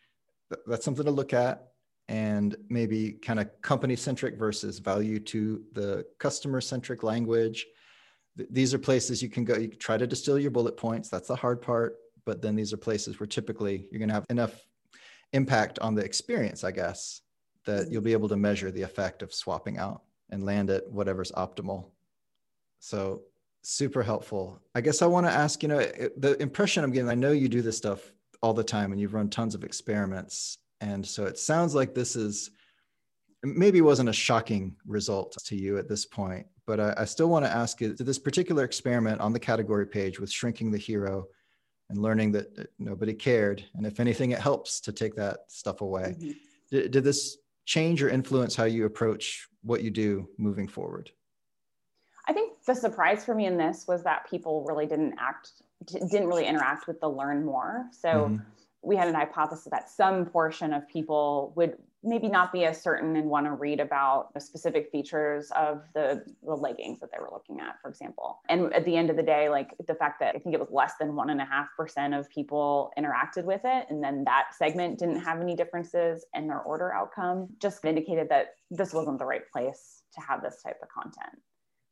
that's 0.68 0.86
something 0.86 1.06
to 1.06 1.12
look 1.12 1.34
at 1.34 1.70
and 2.10 2.56
maybe 2.70 3.14
kind 3.14 3.40
of 3.40 3.50
company 3.62 3.96
centric 3.96 4.38
versus 4.38 4.78
value 4.78 5.20
to 5.20 5.64
the 5.74 6.06
customer 6.20 6.62
centric 6.62 7.02
language. 7.02 7.66
These 8.36 8.74
are 8.74 8.80
places 8.80 9.24
you 9.24 9.30
can 9.30 9.46
go, 9.46 9.56
you 9.56 9.70
can 9.70 9.80
try 9.80 9.98
to 9.98 10.06
distill 10.06 10.38
your 10.38 10.52
bullet 10.52 10.78
points. 10.78 11.10
That's 11.10 11.30
the 11.30 11.36
hard 11.36 11.62
part. 11.62 11.96
But 12.26 12.42
then 12.42 12.56
these 12.56 12.74
are 12.74 12.78
places 12.78 13.20
where 13.20 13.28
typically 13.28 13.88
you're 13.92 14.00
going 14.00 14.10
to 14.10 14.16
have 14.16 14.26
enough 14.30 14.54
impact 15.34 15.80
on 15.80 15.96
the 15.96 16.04
experience, 16.04 16.64
I 16.64 16.72
guess, 16.72 17.22
that 17.66 17.84
mm-hmm. 17.84 17.94
you'll 17.94 18.02
be 18.02 18.14
able 18.14 18.30
to 18.30 18.38
measure 18.38 18.72
the 18.72 18.82
effect 18.82 19.22
of 19.22 19.34
swapping 19.34 19.78
out 19.78 20.04
and 20.30 20.44
land 20.44 20.70
at 20.70 20.90
whatever's 20.90 21.32
optimal. 21.34 21.92
So 22.80 23.22
super 23.62 24.04
helpful. 24.04 24.62
I 24.76 24.82
guess 24.82 25.02
I 25.02 25.06
want 25.06 25.26
to 25.26 25.32
ask, 25.32 25.64
you 25.64 25.70
know, 25.70 25.80
the 26.18 26.38
impression 26.42 26.84
I'm 26.84 26.92
getting, 26.92 27.10
I 27.10 27.16
know 27.16 27.32
you 27.32 27.48
do 27.48 27.62
this 27.62 27.78
stuff 27.78 28.14
all 28.42 28.54
the 28.54 28.64
time 28.64 28.92
and 28.92 29.00
you've 29.00 29.14
run 29.14 29.30
tons 29.30 29.56
of 29.56 29.64
experiments. 29.64 30.58
And 30.82 31.06
so 31.06 31.26
it 31.26 31.40
sounds 31.40 31.74
like 31.74 31.94
this 31.94 32.16
is 32.16 32.52
maybe 33.42 33.82
wasn't 33.82 34.10
a 34.10 34.14
shocking 34.14 34.76
result 34.86 35.38
to 35.46 35.56
you 35.56 35.78
at 35.78 35.88
this 35.88 36.06
point, 36.06 36.46
but 36.66 36.80
I, 36.80 36.94
I 36.98 37.06
still 37.06 37.30
want 37.30 37.46
to 37.46 37.52
ask 37.52 37.80
you, 37.80 37.94
did 37.94 38.06
this 38.06 38.20
particular 38.20 38.64
experiment 38.64 39.22
on 39.22 39.34
the 39.34 39.40
category 39.40 39.88
page 39.88 40.20
with 40.20 40.32
shrinking 40.32 40.72
the 40.72 40.78
hero 40.78 41.26
and 41.94 42.02
learning 42.02 42.32
that 42.32 42.70
nobody 42.80 43.14
cared, 43.14 43.64
and 43.76 43.86
if 43.86 44.00
anything, 44.00 44.32
it 44.32 44.40
helps 44.40 44.82
to 44.82 44.92
take 44.92 45.16
that 45.16 45.42
stuff 45.48 45.82
away. 45.82 46.16
Mm-hmm. 46.18 46.32
Did, 46.72 46.92
did 46.92 47.04
this 47.04 47.38
change 47.66 48.02
or 48.02 48.10
influence 48.10 48.56
how 48.56 48.64
you 48.64 48.86
approach 48.86 49.48
what 49.62 49.84
you 49.84 49.92
do 49.92 50.28
moving 50.38 50.68
forward? 50.68 51.12
I 52.28 52.34
think 52.34 52.64
the 52.66 52.74
surprise 52.74 53.24
for 53.24 53.36
me 53.36 53.46
in 53.46 53.58
this 53.58 53.86
was 53.88 54.04
that 54.04 54.30
people 54.30 54.66
really 54.68 54.88
didn't 54.88 55.16
act, 55.20 55.52
didn't 55.86 56.28
really 56.28 56.48
interact 56.48 56.88
with 56.88 57.00
the 57.00 57.10
learn 57.10 57.46
more. 57.46 57.86
So 57.92 58.10
mm-hmm. 58.10 58.38
we 58.82 58.96
had 58.96 59.08
an 59.08 59.14
hypothesis 59.14 59.68
that 59.70 59.90
some 59.90 60.26
portion 60.26 60.74
of 60.74 60.88
people 60.88 61.54
would 61.56 61.78
maybe 62.04 62.28
not 62.28 62.52
be 62.52 62.66
as 62.66 62.82
certain 62.82 63.16
and 63.16 63.30
want 63.30 63.46
to 63.46 63.54
read 63.54 63.80
about 63.80 64.34
the 64.34 64.40
specific 64.40 64.90
features 64.92 65.52
of 65.56 65.84
the, 65.94 66.24
the 66.44 66.54
leggings 66.54 67.00
that 67.00 67.10
they 67.12 67.18
were 67.20 67.30
looking 67.32 67.60
at, 67.60 67.82
for 67.82 67.90
example. 67.90 68.40
And 68.50 68.74
at 68.74 68.86
the 68.86 68.96
end 68.96 69.10
of 69.10 69.16
the 69.16 69.24
day, 69.24 69.50
like 69.50 69.74
the 69.88 69.96
fact 69.96 70.20
that 70.20 70.36
I 70.36 70.40
think 70.40 70.54
it 70.54 70.60
was 70.60 70.70
less 70.72 70.94
than 71.00 71.16
one 71.16 71.30
and 71.30 71.42
a 71.42 71.46
half 71.46 71.68
percent 71.78 72.14
of 72.14 72.30
people 72.30 72.92
interacted 72.98 73.46
with 73.46 73.62
it, 73.64 73.88
and 73.90 74.04
then 74.04 74.24
that 74.26 74.50
segment 74.58 75.00
didn't 75.00 75.22
have 75.22 75.40
any 75.40 75.56
differences 75.56 76.26
in 76.34 76.48
their 76.48 76.60
order 76.60 76.94
outcome, 76.94 77.48
just 77.60 77.84
indicated 77.86 78.28
that 78.30 78.56
this 78.70 78.94
wasn't 78.94 79.20
the 79.20 79.26
right 79.26 79.50
place 79.52 80.04
to 80.14 80.22
have 80.22 80.42
this 80.42 80.62
type 80.62 80.80
of 80.82 80.90
content. 80.90 81.42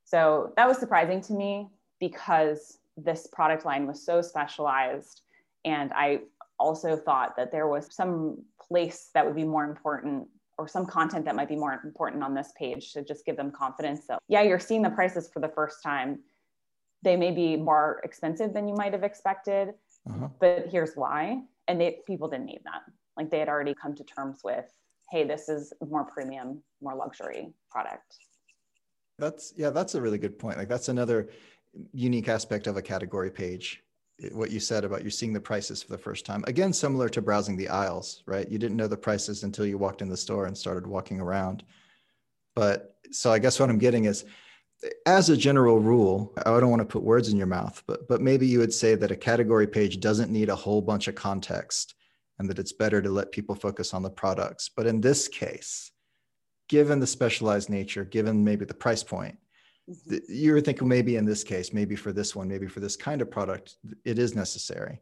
So 0.04 0.52
that 0.58 0.68
was 0.68 0.78
surprising 0.78 1.22
to 1.22 1.34
me 1.34 1.70
because 2.00 2.80
this 2.98 3.28
product 3.28 3.66
line 3.66 3.88
was 3.88 4.06
so 4.06 4.22
specialized. 4.22 5.22
And 5.64 5.94
I 5.94 6.22
also 6.60 6.96
thought 6.98 7.36
that 7.38 7.52
there 7.52 7.68
was 7.68 7.94
some 7.96 8.44
place 8.72 9.10
that 9.14 9.26
would 9.26 9.36
be 9.36 9.44
more 9.44 9.66
important 9.66 10.28
or 10.58 10.68
some 10.68 10.86
content 10.86 11.26
that 11.26 11.36
might 11.36 11.50
be 11.50 11.56
more 11.56 11.82
important 11.84 12.24
on 12.24 12.34
this 12.34 12.52
page 12.58 12.94
to 12.94 13.04
just 13.04 13.26
give 13.26 13.36
them 13.36 13.52
confidence 13.52 14.02
that, 14.08 14.20
yeah, 14.28 14.42
you're 14.42 14.60
seeing 14.60 14.82
the 14.82 14.90
prices 14.90 15.30
for 15.34 15.40
the 15.40 15.50
first 15.50 15.84
time. 15.84 16.20
They 17.02 17.16
may 17.18 17.32
be 17.32 17.58
more 17.58 18.00
expensive 18.04 18.54
than 18.54 18.68
you 18.68 18.76
might 18.76 18.94
have 18.94 19.04
expected, 19.04 19.74
uh-huh. 20.08 20.30
but 20.40 20.68
here's 20.70 20.94
why. 20.96 21.42
And 21.68 21.82
they, 21.82 21.98
people 22.06 22.28
didn't 22.30 22.46
need 22.46 22.62
that. 22.64 22.82
Like 23.18 23.30
they 23.30 23.40
had 23.40 23.50
already 23.50 23.74
come 23.74 23.96
to 23.96 24.04
terms 24.04 24.42
with, 24.44 24.66
hey, 25.10 25.24
this 25.26 25.50
is 25.50 25.74
more 25.86 26.06
premium, 26.06 26.62
more 26.82 26.96
luxury 26.96 27.54
product. 27.70 28.18
That's, 29.18 29.54
yeah, 29.58 29.72
that's 29.72 29.96
a 29.96 30.02
really 30.02 30.18
good 30.18 30.38
point. 30.40 30.58
Like 30.58 30.70
that's 30.70 30.90
another 30.90 31.30
unique 31.92 32.30
aspect 32.30 32.68
of 32.68 32.78
a 32.78 32.82
category 32.82 33.32
page 33.32 33.84
what 34.32 34.52
you 34.52 34.60
said 34.60 34.84
about 34.84 35.04
you 35.04 35.10
seeing 35.10 35.34
the 35.34 35.40
prices 35.40 35.82
for 35.82 35.92
the 35.92 35.98
first 35.98 36.26
time. 36.26 36.44
Again, 36.48 36.74
similar 36.74 37.10
to 37.10 37.22
browsing 37.22 37.58
the 37.58 37.70
aisles, 37.70 38.24
right? 38.26 38.50
You 38.50 38.58
didn't 38.60 38.78
know 38.78 38.88
the 38.88 38.98
prices 38.98 39.44
until 39.44 39.66
you 39.66 39.78
walked 39.78 40.02
in 40.02 40.10
the 40.10 40.18
store 40.18 40.46
and 40.46 40.58
started 40.58 40.86
walking 40.86 41.20
around. 41.20 41.64
But 42.56 42.96
so 43.12 43.32
I 43.32 43.40
guess 43.40 43.60
what 43.60 43.70
I'm 43.70 43.80
getting 43.80 44.06
is 44.06 44.26
as 45.06 45.30
a 45.30 45.38
general 45.38 45.80
rule, 45.80 46.34
I 46.38 46.60
don't 46.60 46.70
want 46.70 46.82
to 46.82 46.86
put 46.86 47.04
words 47.04 47.30
in 47.30 47.38
your 47.38 47.48
mouth, 47.48 47.84
but 47.88 48.08
but 48.08 48.22
maybe 48.22 48.48
you 48.48 48.60
would 48.60 48.74
say 48.74 48.96
that 48.96 49.12
a 49.12 49.16
category 49.16 49.68
page 49.68 50.00
doesn't 50.00 50.32
need 50.32 50.50
a 50.50 50.56
whole 50.56 50.82
bunch 50.82 51.08
of 51.08 51.16
context 51.16 51.96
and 52.40 52.50
that 52.50 52.60
it's 52.60 52.74
better 52.74 53.02
to 53.02 53.10
let 53.10 53.32
people 53.32 53.54
focus 53.54 53.94
on 53.94 54.02
the 54.02 54.10
products. 54.10 54.70
But 54.76 54.88
in 54.88 55.02
this 55.02 55.28
case, 55.28 55.92
given 56.70 57.00
the 57.00 57.08
specialized 57.08 57.70
nature, 57.70 58.04
given 58.04 58.44
maybe 58.44 58.66
the 58.66 58.74
price 58.74 59.04
point, 59.04 59.38
You 60.30 60.54
were 60.54 60.62
thinking 60.62 60.88
maybe 60.88 61.16
in 61.16 61.26
this 61.26 61.44
case, 61.44 61.74
maybe 61.74 61.96
for 61.96 62.12
this 62.12 62.36
one, 62.36 62.48
maybe 62.48 62.68
for 62.68 62.80
this 62.80 62.96
kind 62.96 63.22
of 63.22 63.30
product, 63.30 63.78
it 64.06 64.20
is 64.20 64.36
necessary. 64.36 65.00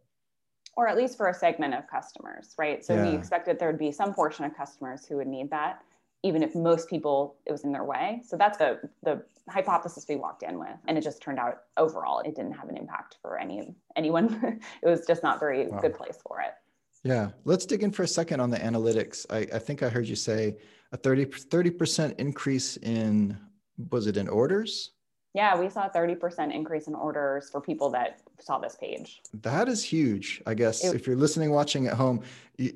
Or 0.76 0.88
at 0.88 0.96
least 0.96 1.18
for 1.18 1.28
a 1.28 1.34
segment 1.34 1.74
of 1.74 1.88
customers, 1.88 2.56
right? 2.58 2.84
So 2.86 2.96
yeah. 2.96 3.10
we 3.10 3.18
expected 3.18 3.60
there 3.60 3.70
would 3.70 3.80
be 3.80 3.92
some 3.92 4.14
portion 4.14 4.46
of 4.46 4.56
customers 4.56 5.06
who 5.06 5.18
would 5.18 5.28
need 5.28 5.50
that, 5.52 5.82
even 6.24 6.42
if 6.42 6.56
most 6.56 6.90
people 6.90 7.36
it 7.46 7.52
was 7.52 7.64
in 7.64 7.72
their 7.72 7.84
way. 7.84 8.22
So 8.26 8.38
that's 8.38 8.58
the 8.58 8.80
the 9.04 9.22
hypothesis 9.50 10.06
we 10.08 10.16
walked 10.16 10.44
in 10.44 10.58
with, 10.58 10.78
and 10.88 10.98
it 10.98 11.02
just 11.02 11.22
turned 11.22 11.40
out 11.40 11.64
overall 11.76 12.20
it 12.20 12.36
didn't 12.36 12.54
have 12.54 12.70
an 12.70 12.78
impact 12.78 13.18
for 13.22 13.38
any 13.38 13.76
anyone. 13.96 14.60
it 14.84 14.88
was 14.88 15.06
just 15.06 15.22
not 15.22 15.40
very 15.40 15.68
wow. 15.68 15.80
good 15.80 15.96
place 15.96 16.20
for 16.26 16.42
it. 16.42 16.54
Yeah, 17.04 17.30
let's 17.46 17.66
dig 17.66 17.84
in 17.84 17.92
for 17.92 18.04
a 18.04 18.08
second 18.08 18.40
on 18.40 18.50
the 18.50 18.58
analytics. 18.58 19.26
I, 19.30 19.56
I 19.56 19.60
think 19.60 19.84
I 19.84 19.90
heard 19.90 20.08
you 20.08 20.16
say 20.16 20.58
a 20.92 20.98
30 20.98 21.72
percent 21.72 22.20
increase 22.20 22.78
in 22.78 23.38
was 23.92 24.08
it 24.08 24.18
in 24.18 24.28
orders? 24.28 24.92
Yeah, 25.34 25.58
we 25.58 25.70
saw 25.70 25.86
a 25.86 25.90
30% 25.90 26.54
increase 26.54 26.88
in 26.88 26.96
orders 26.96 27.50
for 27.52 27.62
people 27.62 27.92
that 27.92 28.22
saw 28.40 28.58
this 28.58 28.76
page. 28.76 29.22
That 29.42 29.68
is 29.68 29.84
huge. 29.84 30.42
I 30.48 30.56
guess 30.56 30.84
it, 30.84 30.96
if 30.96 31.06
you're 31.06 31.16
listening, 31.16 31.52
watching 31.52 31.86
at 31.88 31.94
home, 31.94 32.24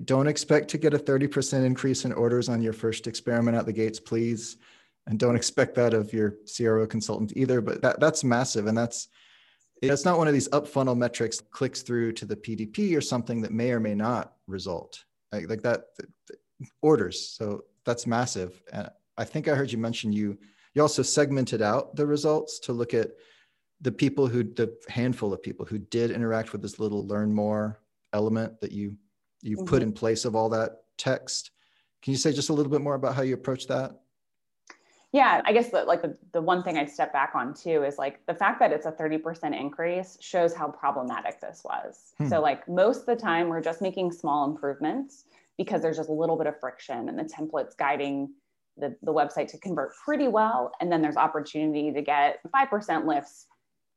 don't 0.06 0.28
expect 0.28 0.70
to 0.70 0.78
get 0.78 0.94
a 0.94 1.00
30% 1.00 1.66
increase 1.66 2.06
in 2.06 2.13
orders 2.13 2.50
on 2.50 2.62
your 2.62 2.74
first 2.74 3.08
experiment 3.08 3.58
out 3.58 3.66
the 3.66 3.74
gates, 3.74 4.00
please. 4.00 4.58
And 5.08 5.20
don't 5.20 5.36
expect 5.36 5.76
that 5.76 5.94
of 5.94 6.13
your 6.13 6.36
CRO 6.56 6.86
consultant 6.86 7.34
either. 7.36 7.60
But 7.60 7.82
that, 7.82 8.00
that's 8.00 8.24
massive. 8.24 8.68
And 8.68 8.78
that's, 8.78 9.08
it's 9.82 10.06
not 10.06 10.18
one 10.18 10.28
of 10.28 10.34
these 10.34 10.48
up 10.54 10.68
funnel 10.68 10.96
metrics 10.96 11.42
clicks 11.42 11.82
through 11.82 12.13
to 12.13 12.26
the 12.26 12.36
PDP 12.36 12.96
or 12.96 13.02
something 13.02 13.42
that 13.42 13.52
may 13.52 13.72
or 13.72 13.80
may 13.80 13.96
not 13.96 14.34
result 14.48 15.04
like, 15.34 15.50
like 15.50 15.62
that 15.63 15.86
orders. 16.82 17.28
So 17.30 17.63
that's 17.84 18.08
massive. 18.08 18.62
And 18.72 18.89
I 19.18 19.26
think 19.26 19.48
I 19.48 19.56
heard 19.56 19.72
you 19.72 19.78
mention 19.78 20.13
you 20.13 20.38
you 20.74 20.82
also 20.82 21.02
segmented 21.02 21.62
out 21.62 21.96
the 21.96 22.06
results 22.06 22.60
to 22.60 22.74
look 22.74 22.94
at 22.94 23.12
the 23.82 23.92
people 23.92 24.28
who, 24.28 24.44
the 24.44 24.76
handful 24.88 25.34
of 25.34 25.42
people 25.42 25.66
who 25.66 25.78
did 25.78 26.12
interact 26.12 26.52
with 26.52 26.62
this 26.62 26.80
little 26.80 27.06
learn 27.06 27.34
more 27.34 27.82
element 28.14 28.60
that 28.62 28.72
you 28.72 28.96
you 29.42 29.58
mm-hmm. 29.58 29.66
put 29.66 29.84
in 29.84 29.92
place 29.92 30.26
of 30.26 30.36
all 30.36 30.50
that 30.50 30.84
text. 30.98 31.52
Can 32.02 32.12
you 32.12 32.18
say 32.18 32.32
just 32.32 32.50
a 32.50 32.54
little 32.54 32.72
bit 32.72 32.82
more 32.82 32.96
about 32.96 33.16
how 33.16 33.22
you 33.22 33.34
approach 33.34 33.68
that? 33.68 33.92
Yeah, 35.12 35.42
I 35.46 35.54
guess 35.54 35.70
the, 35.70 35.84
like 35.84 36.02
the, 36.02 36.18
the 36.32 36.42
one 36.42 36.64
thing 36.64 36.78
I'd 36.78 36.90
step 36.90 37.14
back 37.14 37.34
on 37.36 37.54
too 37.54 37.84
is 37.84 38.00
like 38.00 38.26
the 38.26 38.34
fact 38.34 38.60
that 38.60 38.72
it's 38.72 38.88
a 38.88 38.92
30% 38.92 39.58
increase 39.58 40.18
shows 40.20 40.56
how 40.56 40.70
problematic 40.70 41.40
this 41.40 41.62
was. 41.64 42.14
Hmm. 42.18 42.30
So 42.30 42.42
like 42.42 42.68
most 42.68 43.02
of 43.02 43.06
the 43.06 43.16
time 43.16 43.48
we're 43.48 43.62
just 43.62 43.82
making 43.82 44.12
small 44.12 44.50
improvements 44.50 45.26
because 45.58 45.84
there's 45.84 45.98
just 45.98 46.10
a 46.10 46.14
little 46.14 46.36
bit 46.36 46.48
of 46.48 46.60
friction 46.60 47.10
and 47.10 47.20
the 47.20 47.24
templates 47.24 47.78
guiding 47.78 48.34
the, 48.78 48.96
the 49.02 49.14
website 49.14 49.48
to 49.50 49.58
convert 49.60 49.92
pretty 50.04 50.28
well. 50.28 50.72
And 50.80 50.92
then 50.92 51.02
there's 51.02 51.18
opportunity 51.18 51.92
to 51.92 52.02
get 52.02 52.40
5% 52.54 53.06
lifts, 53.06 53.48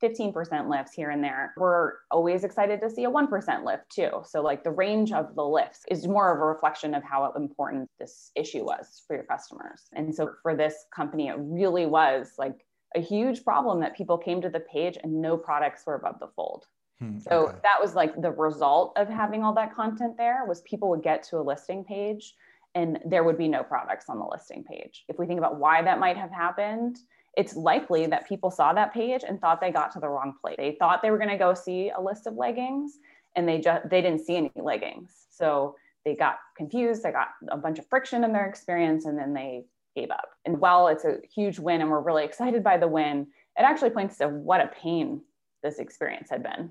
15% 0.02 0.68
lifts 0.68 0.92
here 0.92 1.10
and 1.10 1.24
there. 1.24 1.54
We're 1.56 1.92
always 2.10 2.44
excited 2.44 2.80
to 2.82 2.90
see 2.90 3.04
a 3.04 3.10
1% 3.10 3.64
lift 3.64 3.84
too. 3.90 4.22
So, 4.24 4.42
like 4.42 4.62
the 4.62 4.70
range 4.70 5.12
of 5.12 5.34
the 5.34 5.44
lifts 5.44 5.80
is 5.90 6.06
more 6.06 6.34
of 6.34 6.40
a 6.40 6.44
reflection 6.44 6.94
of 6.94 7.02
how 7.02 7.32
important 7.32 7.88
this 7.98 8.30
issue 8.34 8.64
was 8.64 9.02
for 9.06 9.16
your 9.16 9.24
customers. 9.24 9.82
And 9.94 10.14
so, 10.14 10.32
for 10.42 10.54
this 10.54 10.84
company, 10.94 11.28
it 11.28 11.36
really 11.38 11.86
was 11.86 12.32
like 12.38 12.66
a 12.94 13.00
huge 13.00 13.44
problem 13.44 13.80
that 13.80 13.96
people 13.96 14.18
came 14.18 14.40
to 14.42 14.50
the 14.50 14.60
page 14.60 14.98
and 15.02 15.20
no 15.20 15.36
products 15.36 15.84
were 15.86 15.94
above 15.94 16.18
the 16.20 16.28
fold. 16.36 16.66
Hmm, 16.98 17.18
so 17.18 17.48
okay. 17.48 17.58
that 17.62 17.80
was 17.80 17.94
like 17.94 18.20
the 18.20 18.30
result 18.30 18.96
of 18.96 19.08
having 19.08 19.42
all 19.42 19.52
that 19.54 19.74
content 19.74 20.16
there 20.16 20.46
was 20.46 20.62
people 20.62 20.88
would 20.90 21.02
get 21.02 21.22
to 21.24 21.38
a 21.38 21.42
listing 21.42 21.84
page 21.84 22.34
and 22.76 22.98
there 23.06 23.24
would 23.24 23.38
be 23.38 23.48
no 23.48 23.62
products 23.62 24.04
on 24.10 24.18
the 24.18 24.26
listing 24.30 24.62
page. 24.62 25.06
If 25.08 25.18
we 25.18 25.26
think 25.26 25.38
about 25.38 25.58
why 25.58 25.80
that 25.80 25.98
might 25.98 26.18
have 26.18 26.30
happened, 26.30 26.98
it's 27.34 27.56
likely 27.56 28.06
that 28.06 28.28
people 28.28 28.50
saw 28.50 28.74
that 28.74 28.92
page 28.92 29.22
and 29.26 29.40
thought 29.40 29.62
they 29.62 29.70
got 29.70 29.90
to 29.92 29.98
the 29.98 30.08
wrong 30.08 30.34
place. 30.38 30.56
They 30.58 30.76
thought 30.78 31.00
they 31.00 31.10
were 31.10 31.16
going 31.16 31.30
to 31.30 31.38
go 31.38 31.54
see 31.54 31.90
a 31.96 32.00
list 32.00 32.26
of 32.26 32.34
leggings 32.34 32.98
and 33.34 33.48
they 33.48 33.60
just 33.60 33.88
they 33.88 34.02
didn't 34.02 34.26
see 34.26 34.36
any 34.36 34.52
leggings. 34.56 35.26
So 35.30 35.74
they 36.04 36.14
got 36.14 36.36
confused, 36.54 37.02
they 37.02 37.12
got 37.12 37.28
a 37.48 37.56
bunch 37.56 37.78
of 37.78 37.86
friction 37.86 38.24
in 38.24 38.32
their 38.32 38.46
experience 38.46 39.06
and 39.06 39.18
then 39.18 39.32
they 39.32 39.64
gave 39.94 40.10
up. 40.10 40.28
And 40.44 40.60
while 40.60 40.88
it's 40.88 41.06
a 41.06 41.16
huge 41.34 41.58
win 41.58 41.80
and 41.80 41.90
we're 41.90 42.00
really 42.00 42.24
excited 42.24 42.62
by 42.62 42.76
the 42.76 42.88
win, 42.88 43.26
it 43.58 43.62
actually 43.62 43.90
points 43.90 44.18
to 44.18 44.28
what 44.28 44.60
a 44.60 44.66
pain 44.66 45.22
this 45.62 45.78
experience 45.78 46.28
had 46.28 46.42
been. 46.42 46.70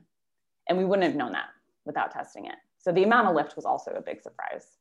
And 0.69 0.77
we 0.77 0.85
wouldn't 0.85 1.07
have 1.07 1.15
known 1.15 1.31
that 1.31 1.49
without 1.83 2.11
testing 2.11 2.45
it. 2.45 2.55
So 2.77 2.91
the 2.91 3.03
amount 3.03 3.27
of 3.27 3.35
lift 3.35 3.55
was 3.55 3.65
also 3.65 3.89
a 3.91 4.01
big 4.01 4.21
surprise 4.21 4.77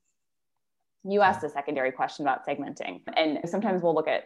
you 1.04 1.20
asked 1.20 1.44
a 1.44 1.48
secondary 1.48 1.92
question 1.92 2.24
about 2.24 2.46
segmenting 2.46 3.00
and 3.16 3.38
sometimes 3.48 3.82
we'll 3.82 3.94
look 3.94 4.08
at 4.08 4.24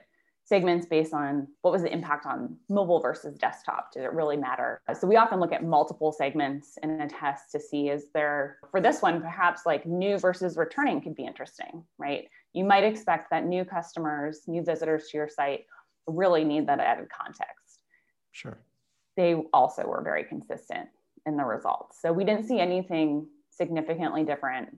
segments 0.48 0.86
based 0.86 1.12
on 1.12 1.46
what 1.60 1.72
was 1.72 1.82
the 1.82 1.92
impact 1.92 2.24
on 2.24 2.56
mobile 2.70 3.00
versus 3.00 3.36
desktop. 3.36 3.92
Did 3.92 4.04
it 4.04 4.12
really 4.14 4.38
matter? 4.38 4.80
So 4.98 5.06
we 5.06 5.16
often 5.16 5.40
look 5.40 5.52
at 5.52 5.62
multiple 5.62 6.10
segments 6.10 6.78
in 6.82 7.02
a 7.02 7.08
test 7.08 7.52
to 7.52 7.60
see 7.60 7.90
is 7.90 8.06
there, 8.14 8.56
for 8.70 8.80
this 8.80 9.02
one, 9.02 9.20
perhaps 9.20 9.66
like 9.66 9.84
new 9.84 10.16
versus 10.16 10.56
returning 10.56 11.02
could 11.02 11.14
be 11.14 11.26
interesting, 11.26 11.84
right? 11.98 12.28
You 12.54 12.64
might 12.64 12.82
expect 12.82 13.30
that 13.30 13.44
new 13.44 13.62
customers, 13.62 14.40
new 14.46 14.62
visitors 14.62 15.08
to 15.10 15.18
your 15.18 15.28
site 15.28 15.66
really 16.06 16.44
need 16.44 16.66
that 16.68 16.80
added 16.80 17.08
context. 17.10 17.80
Sure. 18.32 18.58
They 19.18 19.34
also 19.52 19.86
were 19.86 20.02
very 20.02 20.24
consistent 20.24 20.88
in 21.26 21.36
the 21.36 21.44
results. 21.44 22.00
So 22.00 22.10
we 22.10 22.24
didn't 22.24 22.48
see 22.48 22.58
anything 22.58 23.26
significantly 23.50 24.24
different 24.24 24.70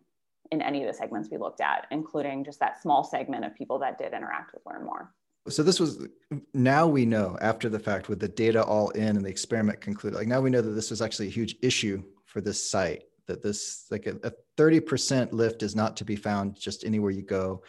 in 0.50 0.60
any 0.62 0.82
of 0.82 0.88
the 0.88 0.94
segments 0.94 1.28
we 1.30 1.38
looked 1.38 1.60
at, 1.60 1.86
including 1.90 2.44
just 2.44 2.58
that 2.60 2.80
small 2.82 3.04
segment 3.04 3.44
of 3.44 3.54
people 3.54 3.78
that 3.78 3.98
did 3.98 4.12
interact 4.12 4.52
with 4.52 4.62
Learn 4.66 4.84
More. 4.84 5.12
So 5.48 5.62
this 5.62 5.80
was 5.80 6.06
now 6.52 6.86
we 6.86 7.06
know 7.06 7.38
after 7.40 7.68
the 7.68 7.78
fact 7.78 8.08
with 8.08 8.20
the 8.20 8.28
data 8.28 8.62
all 8.62 8.90
in 8.90 9.16
and 9.16 9.24
the 9.24 9.30
experiment 9.30 9.80
concluded, 9.80 10.16
like 10.16 10.28
now 10.28 10.40
we 10.40 10.50
know 10.50 10.60
that 10.60 10.70
this 10.70 10.90
was 10.90 11.00
actually 11.00 11.28
a 11.28 11.32
huge 11.32 11.56
issue 11.62 12.02
for 12.26 12.40
this 12.40 12.70
site, 12.70 13.04
that 13.26 13.42
this 13.42 13.86
like 13.90 14.06
a, 14.06 14.16
a 14.22 14.32
30% 14.58 15.32
lift 15.32 15.62
is 15.62 15.74
not 15.74 15.96
to 15.96 16.04
be 16.04 16.16
found 16.16 16.56
just 16.56 16.84
anywhere 16.84 17.10
you 17.10 17.22
go. 17.22 17.62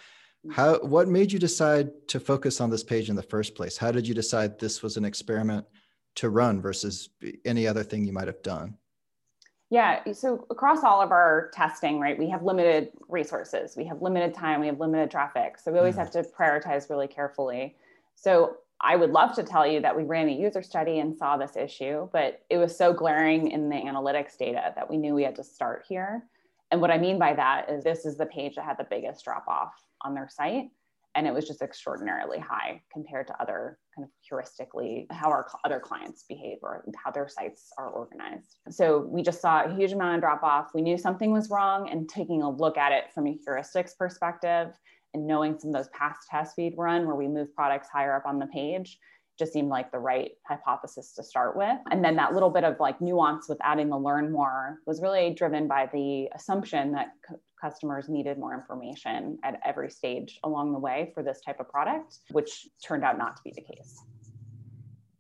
Mm-hmm. 0.46 0.52
How 0.52 0.80
what 0.80 1.08
made 1.08 1.32
you 1.32 1.40
decide 1.40 1.92
to 2.10 2.20
focus 2.20 2.60
on 2.60 2.70
this 2.70 2.84
page 2.84 3.10
in 3.10 3.16
the 3.16 3.24
first 3.24 3.56
place? 3.56 3.78
How 3.78 3.92
did 3.92 4.08
you 4.08 4.14
decide 4.14 4.60
this 4.60 4.82
was 4.82 4.98
an 4.98 5.06
experiment 5.06 5.66
to 6.16 6.30
run 6.30 6.62
versus 6.62 7.10
any 7.46 7.68
other 7.68 7.84
thing 7.84 8.04
you 8.04 8.14
might 8.14 8.28
have 8.28 8.42
done? 8.42 8.76
Yeah, 9.72 10.12
so 10.12 10.46
across 10.50 10.84
all 10.84 11.02
of 11.02 11.12
our 11.12 11.50
testing, 11.54 11.98
right, 11.98 12.20
we 12.20 12.30
have 12.30 12.44
limited 12.44 12.90
resources, 13.08 13.78
we 13.78 13.86
have 13.86 14.02
limited 14.02 14.34
time, 14.34 14.60
we 14.60 14.68
have 14.68 14.82
limited 14.82 15.10
traffic. 15.10 15.58
So 15.58 15.72
we 15.72 15.80
always 15.80 15.96
mm-hmm. 15.96 16.02
have 16.02 16.12
to 16.12 16.24
prioritize 16.24 16.90
really 16.90 17.08
carefully. 17.08 17.78
So 18.16 18.58
I 18.82 18.98
would 18.98 19.12
love 19.12 19.34
to 19.36 19.44
tell 19.44 19.66
you 19.66 19.80
that 19.80 19.96
we 19.96 20.04
ran 20.04 20.28
a 20.28 20.34
user 20.34 20.62
study 20.62 21.00
and 21.00 21.16
saw 21.16 21.38
this 21.38 21.56
issue, 21.56 22.10
but 22.12 22.42
it 22.50 22.58
was 22.58 22.78
so 22.78 22.92
glaring 22.92 23.50
in 23.50 23.70
the 23.70 23.78
analytics 23.78 24.38
data 24.38 24.74
that 24.76 24.90
we 24.90 24.98
knew 24.98 25.16
we 25.16 25.24
had 25.24 25.38
to 25.38 25.44
start 25.44 25.86
here. 25.88 26.24
And 26.70 26.82
what 26.82 26.92
I 26.92 26.98
mean 26.98 27.18
by 27.18 27.34
that 27.34 27.70
is 27.70 27.82
this 27.82 28.06
is 28.06 28.18
the 28.18 28.26
page 28.26 28.56
that 28.56 28.66
had 28.66 28.78
the 28.78 28.88
biggest 28.90 29.24
drop 29.24 29.48
off 29.48 29.86
on 30.02 30.14
their 30.14 30.28
site 30.28 30.70
and 31.16 31.28
it 31.28 31.34
was 31.34 31.46
just 31.46 31.62
extraordinarily 31.62 32.40
high 32.40 32.82
compared 32.92 33.28
to 33.28 33.42
other 33.42 33.78
kind 33.96 34.06
of 34.08 34.12
heuristically 34.30 35.06
how 35.12 35.30
our 35.30 35.48
other 35.66 35.80
clients 35.80 36.24
behave 36.28 36.58
or 36.62 36.86
how 37.04 37.12
their 37.12 37.28
sites 37.28 37.70
are 37.78 37.90
organized 37.90 38.56
so 38.70 39.08
we 39.10 39.22
just 39.22 39.42
saw 39.42 39.64
a 39.64 39.76
huge 39.76 39.92
amount 39.92 40.16
of 40.16 40.22
drop 40.22 40.44
off 40.44 40.72
we 40.74 40.82
knew 40.82 40.98
something 40.98 41.32
was 41.32 41.50
wrong 41.50 41.90
and 41.90 42.10
taking 42.10 42.42
a 42.42 42.50
look 42.50 42.78
at 42.78 42.92
it 42.92 43.12
from 43.14 43.28
a 43.28 43.38
heuristics 43.48 43.98
perspective 43.98 44.78
and 45.14 45.28
knowing 45.28 45.58
some 45.60 45.70
of 45.70 45.76
those 45.76 45.90
past 45.90 46.28
tests 46.30 46.56
we'd 46.58 46.78
run 46.78 47.06
where 47.06 47.16
we 47.16 47.28
move 47.28 47.54
products 47.54 47.90
higher 47.92 48.16
up 48.16 48.26
on 48.26 48.40
the 48.40 48.48
page 48.48 48.98
just 49.42 49.54
seemed 49.54 49.70
like 49.70 49.92
the 49.92 49.98
right 49.98 50.32
hypothesis 50.48 51.14
to 51.16 51.24
start 51.24 51.58
with. 51.58 51.78
And 51.90 52.04
then 52.04 52.16
that 52.18 52.34
little 52.34 52.52
bit 52.52 52.64
of 52.64 52.80
like 52.80 53.02
nuance 53.02 53.50
with 53.50 53.58
adding 53.64 53.90
the 53.90 53.98
learn 53.98 54.32
more 54.32 54.80
was 54.86 55.02
really 55.02 55.34
driven 55.34 55.68
by 55.68 55.90
the 55.92 56.30
assumption 56.36 56.92
that 56.92 57.08
customers 57.62 58.10
needed 58.10 58.38
more 58.38 58.54
information 58.54 59.38
at 59.44 59.60
every 59.64 59.90
stage 59.90 60.40
along 60.44 60.74
the 60.74 60.80
way 60.80 61.12
for 61.14 61.22
this 61.22 61.42
type 61.46 61.60
of 61.60 61.70
product, 61.70 62.20
which 62.32 62.68
turned 62.84 63.04
out 63.04 63.18
not 63.18 63.38
to 63.38 63.42
be 63.44 63.52
the 63.56 63.62
case. 63.62 64.04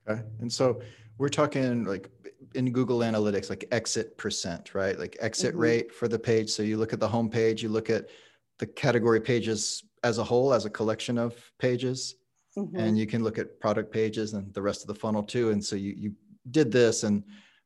Okay. 0.10 0.22
And 0.40 0.52
so 0.52 0.82
we're 1.18 1.30
talking 1.30 1.86
like 1.86 2.10
in 2.56 2.72
Google 2.72 3.00
Analytics, 3.00 3.50
like 3.50 3.66
exit 3.72 4.18
percent, 4.18 4.74
right? 4.74 4.98
Like 4.98 5.16
exit 5.20 5.52
mm-hmm. 5.52 5.62
rate 5.62 5.94
for 5.94 6.08
the 6.08 6.18
page. 6.20 6.50
So 6.50 6.64
you 6.64 6.78
look 6.78 6.94
at 6.94 7.00
the 7.00 7.08
home 7.08 7.30
page, 7.30 7.62
you 7.62 7.70
look 7.70 7.90
at 7.90 8.10
the 8.58 8.66
category 8.66 9.22
pages 9.22 9.84
as 10.04 10.18
a 10.18 10.24
whole, 10.24 10.54
as 10.54 10.66
a 10.66 10.70
collection 10.70 11.18
of 11.18 11.36
pages, 11.60 12.16
mm-hmm. 12.58 12.76
and 12.76 12.98
you 12.98 13.06
can 13.06 13.24
look 13.24 13.38
at 13.38 13.60
product 13.60 13.92
pages 13.92 14.34
and 14.34 14.52
the 14.54 14.62
rest 14.62 14.82
of 14.82 14.88
the 14.88 14.96
funnel 14.96 15.24
too. 15.24 15.52
And 15.52 15.64
so 15.64 15.76
you, 15.76 15.94
you 15.96 16.14
did 16.50 16.72
this 16.72 17.04
and 17.04 17.24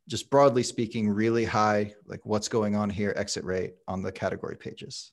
just 0.07 0.29
broadly 0.29 0.63
speaking, 0.63 1.09
really 1.09 1.45
high, 1.45 1.93
like 2.05 2.25
what's 2.25 2.47
going 2.47 2.75
on 2.75 2.89
here, 2.89 3.13
exit 3.15 3.43
rate 3.43 3.75
on 3.87 4.01
the 4.01 4.11
category 4.11 4.55
pages. 4.55 5.11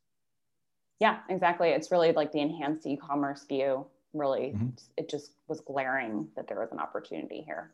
Yeah, 1.00 1.20
exactly. 1.28 1.70
It's 1.70 1.90
really 1.90 2.12
like 2.12 2.32
the 2.32 2.40
enhanced 2.40 2.86
e-commerce 2.86 3.44
view. 3.48 3.86
Really, 4.12 4.52
mm-hmm. 4.54 4.68
it 4.98 5.08
just 5.08 5.32
was 5.48 5.60
glaring 5.60 6.28
that 6.36 6.46
there 6.46 6.60
was 6.60 6.70
an 6.70 6.78
opportunity 6.78 7.40
here. 7.40 7.72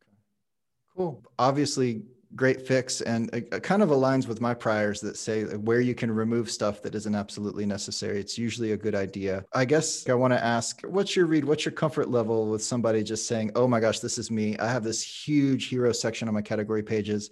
Okay. 0.00 0.16
Cool. 0.96 1.22
Obviously, 1.36 2.04
great 2.36 2.66
fix 2.66 3.00
and 3.00 3.32
it, 3.32 3.48
it, 3.52 3.62
kind 3.62 3.82
of 3.82 3.90
aligns 3.90 4.26
with 4.26 4.40
my 4.40 4.52
priors 4.52 5.00
that 5.00 5.16
say 5.16 5.44
where 5.44 5.80
you 5.80 5.94
can 5.94 6.10
remove 6.10 6.50
stuff 6.50 6.82
that 6.82 6.94
isn't 6.94 7.14
absolutely 7.14 7.64
necessary. 7.64 8.18
It's 8.18 8.36
usually 8.36 8.72
a 8.72 8.76
good 8.76 8.94
idea. 8.94 9.44
I 9.52 9.64
guess 9.64 10.08
i 10.08 10.14
want 10.14 10.32
to 10.32 10.44
ask 10.44 10.80
what's 10.82 11.14
your 11.14 11.26
read 11.26 11.44
what's 11.44 11.64
your 11.64 11.72
comfort 11.72 12.10
level 12.10 12.48
with 12.48 12.62
somebody 12.62 13.02
just 13.02 13.26
saying 13.26 13.52
oh 13.54 13.68
my 13.68 13.80
gosh 13.80 14.00
this 14.00 14.18
is 14.18 14.30
me. 14.30 14.58
I 14.58 14.68
have 14.68 14.84
this 14.84 15.02
huge 15.02 15.68
hero 15.68 15.92
section 15.92 16.28
on 16.28 16.34
my 16.34 16.42
category 16.42 16.82
pages. 16.82 17.30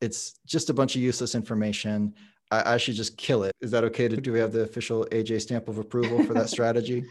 It's 0.00 0.38
just 0.46 0.70
a 0.70 0.74
bunch 0.74 0.96
of 0.96 1.02
useless 1.02 1.34
information. 1.34 2.14
I, 2.50 2.74
I 2.74 2.76
should 2.78 2.94
just 2.94 3.16
kill 3.16 3.42
it. 3.44 3.52
Is 3.60 3.70
that 3.72 3.84
okay 3.84 4.08
to 4.08 4.16
do 4.16 4.32
we 4.32 4.40
have 4.40 4.52
the 4.52 4.62
official 4.62 5.06
aj 5.12 5.40
stamp 5.42 5.68
of 5.68 5.78
approval 5.78 6.24
for 6.24 6.34
that 6.34 6.48
strategy 6.56 7.04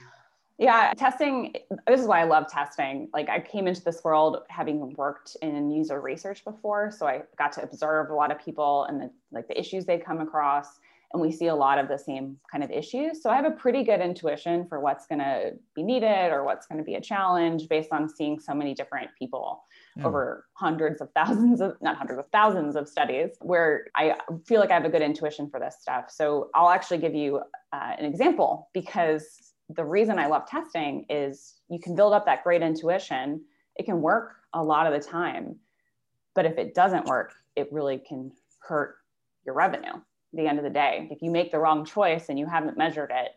yeah, 0.59 0.93
testing, 0.93 1.53
this 1.87 2.01
is 2.01 2.05
why 2.05 2.19
I 2.19 2.25
love 2.25 2.51
testing. 2.51 3.07
Like 3.13 3.29
I 3.29 3.39
came 3.39 3.65
into 3.65 3.81
this 3.81 4.03
world 4.03 4.39
having 4.49 4.93
worked 4.95 5.37
in 5.41 5.71
user 5.71 6.01
research 6.01 6.43
before, 6.43 6.91
so 6.91 7.07
I 7.07 7.21
got 7.37 7.53
to 7.53 7.63
observe 7.63 8.09
a 8.09 8.13
lot 8.13 8.29
of 8.29 8.43
people 8.43 8.83
and 8.83 8.99
the 9.01 9.09
like 9.31 9.47
the 9.47 9.57
issues 9.57 9.85
they 9.85 9.97
come 9.97 10.19
across 10.19 10.79
and 11.13 11.21
we 11.21 11.31
see 11.31 11.47
a 11.47 11.55
lot 11.55 11.79
of 11.79 11.87
the 11.87 11.97
same 11.97 12.37
kind 12.51 12.63
of 12.63 12.69
issues. 12.69 13.23
So 13.23 13.29
I 13.29 13.35
have 13.35 13.45
a 13.45 13.51
pretty 13.51 13.83
good 13.83 13.99
intuition 13.99 14.67
for 14.67 14.79
what's 14.79 15.07
going 15.07 15.19
to 15.19 15.53
be 15.73 15.81
needed 15.81 16.31
or 16.31 16.43
what's 16.43 16.67
going 16.67 16.77
to 16.77 16.83
be 16.83 16.95
a 16.95 17.01
challenge 17.01 17.67
based 17.67 17.91
on 17.91 18.07
seeing 18.07 18.39
so 18.39 18.53
many 18.53 18.75
different 18.75 19.09
people 19.17 19.63
yeah. 19.95 20.05
over 20.05 20.45
hundreds 20.53 21.01
of 21.01 21.09
thousands 21.15 21.61
of 21.61 21.77
not 21.81 21.95
hundreds 21.95 22.19
of 22.19 22.25
thousands 22.31 22.75
of 22.75 22.87
studies 22.87 23.31
where 23.41 23.87
I 23.95 24.15
feel 24.45 24.59
like 24.59 24.69
I 24.69 24.75
have 24.75 24.85
a 24.85 24.89
good 24.89 25.01
intuition 25.01 25.49
for 25.49 25.59
this 25.59 25.77
stuff. 25.79 26.11
So 26.11 26.49
I'll 26.53 26.69
actually 26.69 26.99
give 26.99 27.15
you 27.15 27.41
uh, 27.73 27.93
an 27.97 28.05
example 28.05 28.69
because 28.73 29.48
the 29.69 29.85
reason 29.85 30.17
I 30.17 30.27
love 30.27 30.47
testing 30.47 31.05
is 31.09 31.55
you 31.69 31.79
can 31.79 31.95
build 31.95 32.13
up 32.13 32.25
that 32.25 32.43
great 32.43 32.61
intuition. 32.61 33.41
It 33.75 33.85
can 33.85 34.01
work 34.01 34.35
a 34.53 34.63
lot 34.63 34.87
of 34.87 34.93
the 34.93 35.07
time. 35.07 35.57
But 36.33 36.45
if 36.45 36.57
it 36.57 36.73
doesn't 36.73 37.05
work, 37.05 37.33
it 37.55 37.71
really 37.71 37.99
can 37.99 38.31
hurt 38.59 38.95
your 39.45 39.53
revenue 39.55 39.93
at 39.93 40.01
the 40.33 40.47
end 40.47 40.57
of 40.57 40.63
the 40.63 40.69
day. 40.69 41.07
If 41.11 41.21
you 41.21 41.29
make 41.29 41.51
the 41.51 41.59
wrong 41.59 41.85
choice 41.85 42.29
and 42.29 42.39
you 42.39 42.47
haven't 42.47 42.77
measured 42.77 43.11
it, 43.13 43.31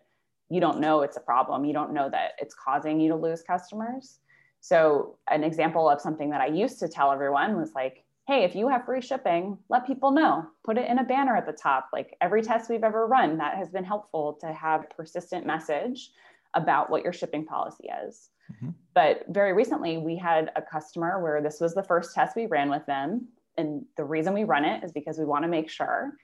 you 0.48 0.60
don't 0.60 0.80
know 0.80 1.02
it's 1.02 1.16
a 1.16 1.20
problem. 1.20 1.64
You 1.64 1.72
don't 1.72 1.92
know 1.92 2.08
that 2.10 2.32
it's 2.38 2.54
causing 2.54 3.00
you 3.00 3.10
to 3.10 3.16
lose 3.16 3.42
customers. 3.42 4.18
So, 4.60 5.18
an 5.30 5.42
example 5.42 5.88
of 5.88 6.00
something 6.00 6.30
that 6.30 6.40
I 6.40 6.46
used 6.46 6.78
to 6.80 6.88
tell 6.88 7.10
everyone 7.10 7.56
was 7.56 7.72
like, 7.74 8.04
hey, 8.32 8.44
if 8.44 8.54
you 8.54 8.66
have 8.66 8.86
free 8.86 9.02
shipping, 9.02 9.58
let 9.68 9.86
people 9.86 10.10
know. 10.10 10.46
Put 10.64 10.78
it 10.78 10.88
in 10.88 10.98
a 10.98 11.04
banner 11.04 11.36
at 11.36 11.44
the 11.44 11.52
top. 11.52 11.90
Like 11.92 12.16
every 12.22 12.40
test 12.40 12.70
we've 12.70 12.82
ever 12.82 13.06
run, 13.06 13.36
that 13.36 13.58
has 13.58 13.68
been 13.68 13.84
helpful 13.84 14.38
to 14.40 14.50
have 14.54 14.88
persistent 14.96 15.44
message 15.44 16.10
about 16.54 16.88
what 16.88 17.02
your 17.02 17.12
shipping 17.12 17.44
policy 17.44 17.90
is. 18.06 18.30
Mm-hmm. 18.50 18.70
But 18.94 19.24
very 19.28 19.52
recently, 19.52 19.98
we 19.98 20.16
had 20.16 20.50
a 20.56 20.62
customer 20.62 21.22
where 21.22 21.42
this 21.42 21.60
was 21.60 21.74
the 21.74 21.82
first 21.82 22.14
test 22.14 22.34
we 22.34 22.46
ran 22.46 22.70
with 22.70 22.86
them. 22.86 23.28
And 23.58 23.84
the 23.98 24.04
reason 24.04 24.32
we 24.32 24.44
run 24.44 24.64
it 24.64 24.82
is 24.82 24.92
because 24.92 25.18
we 25.18 25.26
want 25.26 25.44
to 25.44 25.48
make 25.48 25.68
sure. 25.68 26.14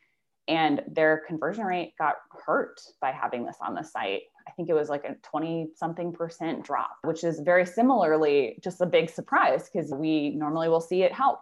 And 0.48 0.82
their 0.90 1.24
conversion 1.26 1.64
rate 1.64 1.92
got 1.98 2.14
hurt 2.46 2.80
by 3.02 3.12
having 3.12 3.44
this 3.44 3.58
on 3.60 3.74
the 3.74 3.82
site. 3.82 4.22
I 4.46 4.50
think 4.52 4.70
it 4.70 4.74
was 4.74 4.88
like 4.88 5.04
a 5.04 5.14
20 5.24 5.72
something 5.76 6.14
percent 6.14 6.64
drop, 6.64 6.96
which 7.04 7.22
is 7.22 7.40
very 7.40 7.66
similarly 7.66 8.58
just 8.64 8.80
a 8.80 8.86
big 8.86 9.10
surprise 9.10 9.68
because 9.70 9.92
we 9.92 10.30
normally 10.30 10.70
will 10.70 10.80
see 10.80 11.02
it 11.02 11.12
help 11.12 11.40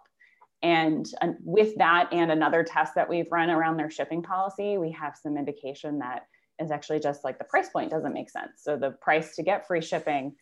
and 0.63 1.07
with 1.43 1.75
that 1.77 2.09
and 2.11 2.31
another 2.31 2.63
test 2.63 2.95
that 2.95 3.07
we've 3.07 3.31
run 3.31 3.49
around 3.49 3.77
their 3.77 3.91
shipping 3.91 4.23
policy, 4.23 4.77
we 4.77 4.91
have 4.91 5.15
some 5.15 5.37
indication 5.37 5.99
that 5.99 6.27
is 6.59 6.71
actually 6.71 6.99
just 6.99 7.23
like 7.23 7.37
the 7.37 7.43
price 7.43 7.69
point 7.69 7.91
doesn't 7.91 8.13
make 8.13 8.29
sense. 8.29 8.51
So 8.57 8.75
the 8.75 8.91
price 8.91 9.35
to 9.35 9.43
get 9.43 9.67
free 9.67 9.81
shipping 9.81 10.35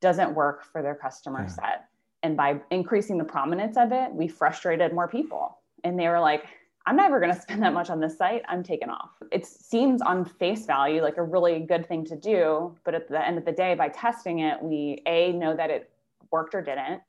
doesn't 0.00 0.34
work 0.34 0.64
for 0.64 0.82
their 0.82 0.96
customer 0.96 1.42
yeah. 1.42 1.46
set. 1.46 1.84
And 2.24 2.36
by 2.36 2.60
increasing 2.70 3.18
the 3.18 3.24
prominence 3.24 3.76
of 3.76 3.92
it, 3.92 4.12
we 4.12 4.26
frustrated 4.26 4.92
more 4.92 5.08
people. 5.08 5.58
And 5.84 5.98
they 5.98 6.08
were 6.08 6.20
like, 6.20 6.46
I'm 6.86 6.96
never 6.96 7.20
going 7.20 7.32
to 7.32 7.40
spend 7.40 7.62
that 7.62 7.72
much 7.72 7.90
on 7.90 8.00
this 8.00 8.18
site. 8.18 8.42
I'm 8.48 8.64
taken 8.64 8.90
off. 8.90 9.10
It 9.30 9.46
seems 9.46 10.02
on 10.02 10.24
face 10.24 10.66
value 10.66 11.02
like 11.02 11.16
a 11.16 11.22
really 11.22 11.60
good 11.60 11.86
thing 11.86 12.04
to 12.06 12.16
do. 12.16 12.76
But 12.84 12.96
at 12.96 13.08
the 13.08 13.24
end 13.24 13.38
of 13.38 13.44
the 13.44 13.52
day, 13.52 13.76
by 13.76 13.88
testing 13.88 14.40
it, 14.40 14.60
we 14.60 15.02
A, 15.06 15.32
know 15.32 15.54
that 15.54 15.70
it 15.70 15.90
worked 16.32 16.56
or 16.56 16.62
didn't 16.62 17.00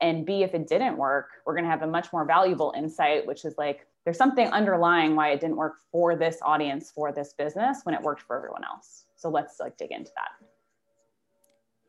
and 0.00 0.24
b 0.24 0.42
if 0.42 0.54
it 0.54 0.68
didn't 0.68 0.96
work 0.96 1.28
we're 1.44 1.54
going 1.54 1.64
to 1.64 1.70
have 1.70 1.82
a 1.82 1.86
much 1.86 2.12
more 2.12 2.24
valuable 2.24 2.72
insight 2.76 3.26
which 3.26 3.44
is 3.44 3.54
like 3.58 3.86
there's 4.04 4.16
something 4.16 4.48
underlying 4.48 5.14
why 5.14 5.30
it 5.30 5.40
didn't 5.40 5.56
work 5.56 5.76
for 5.90 6.16
this 6.16 6.38
audience 6.42 6.90
for 6.90 7.12
this 7.12 7.32
business 7.32 7.80
when 7.84 7.94
it 7.94 8.02
worked 8.02 8.22
for 8.22 8.36
everyone 8.36 8.64
else 8.64 9.04
so 9.16 9.28
let's 9.28 9.60
like 9.60 9.76
dig 9.76 9.90
into 9.90 10.10
that 10.16 10.30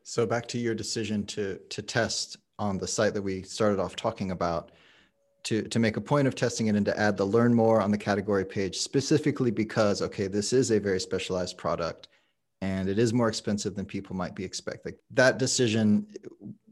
so 0.02 0.26
back 0.26 0.46
to 0.46 0.58
your 0.58 0.74
decision 0.74 1.24
to 1.24 1.58
to 1.68 1.82
test 1.82 2.36
on 2.58 2.78
the 2.78 2.86
site 2.86 3.14
that 3.14 3.22
we 3.22 3.42
started 3.42 3.80
off 3.80 3.96
talking 3.96 4.30
about 4.30 4.72
to 5.42 5.62
to 5.62 5.78
make 5.78 5.96
a 5.96 6.00
point 6.00 6.26
of 6.26 6.34
testing 6.34 6.66
it 6.66 6.74
and 6.74 6.84
to 6.84 6.98
add 6.98 7.16
the 7.16 7.24
learn 7.24 7.54
more 7.54 7.80
on 7.80 7.90
the 7.90 7.98
category 7.98 8.44
page 8.44 8.78
specifically 8.78 9.50
because 9.50 10.02
okay 10.02 10.26
this 10.26 10.52
is 10.52 10.70
a 10.70 10.78
very 10.78 11.00
specialized 11.00 11.56
product 11.56 12.08
and 12.62 12.88
it 12.88 12.98
is 12.98 13.12
more 13.12 13.28
expensive 13.28 13.74
than 13.74 13.86
people 13.86 14.14
might 14.14 14.34
be 14.34 14.44
expecting. 14.44 14.94
That 15.12 15.38
decision, 15.38 16.06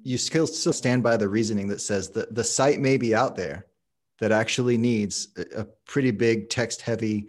you 0.08 0.16
still 0.16 0.46
still 0.46 0.72
stand 0.72 1.02
by 1.02 1.18
the 1.18 1.28
reasoning 1.28 1.68
that 1.68 1.82
says 1.82 2.08
that 2.08 2.34
the 2.34 2.42
site 2.42 2.80
may 2.80 2.96
be 2.96 3.14
out 3.14 3.36
there 3.36 3.66
that 4.20 4.32
actually 4.32 4.78
needs 4.78 5.28
a 5.54 5.64
pretty 5.86 6.10
big 6.10 6.48
text 6.48 6.80
heavy 6.80 7.28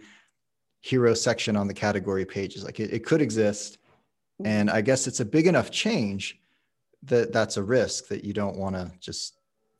hero 0.80 1.12
section 1.12 1.56
on 1.56 1.68
the 1.68 1.74
category 1.74 2.24
pages. 2.24 2.64
Like 2.64 2.80
it, 2.80 2.90
it 2.92 3.04
could 3.04 3.20
exist. 3.20 3.78
And 4.44 4.70
I 4.70 4.80
guess 4.80 5.06
it's 5.06 5.20
a 5.20 5.24
big 5.24 5.46
enough 5.46 5.70
change 5.70 6.40
that 7.02 7.32
that's 7.32 7.58
a 7.58 7.62
risk 7.62 8.08
that 8.08 8.24
you 8.24 8.32
don't 8.32 8.56
want 8.56 8.74
to 8.74 8.90
just 8.98 9.34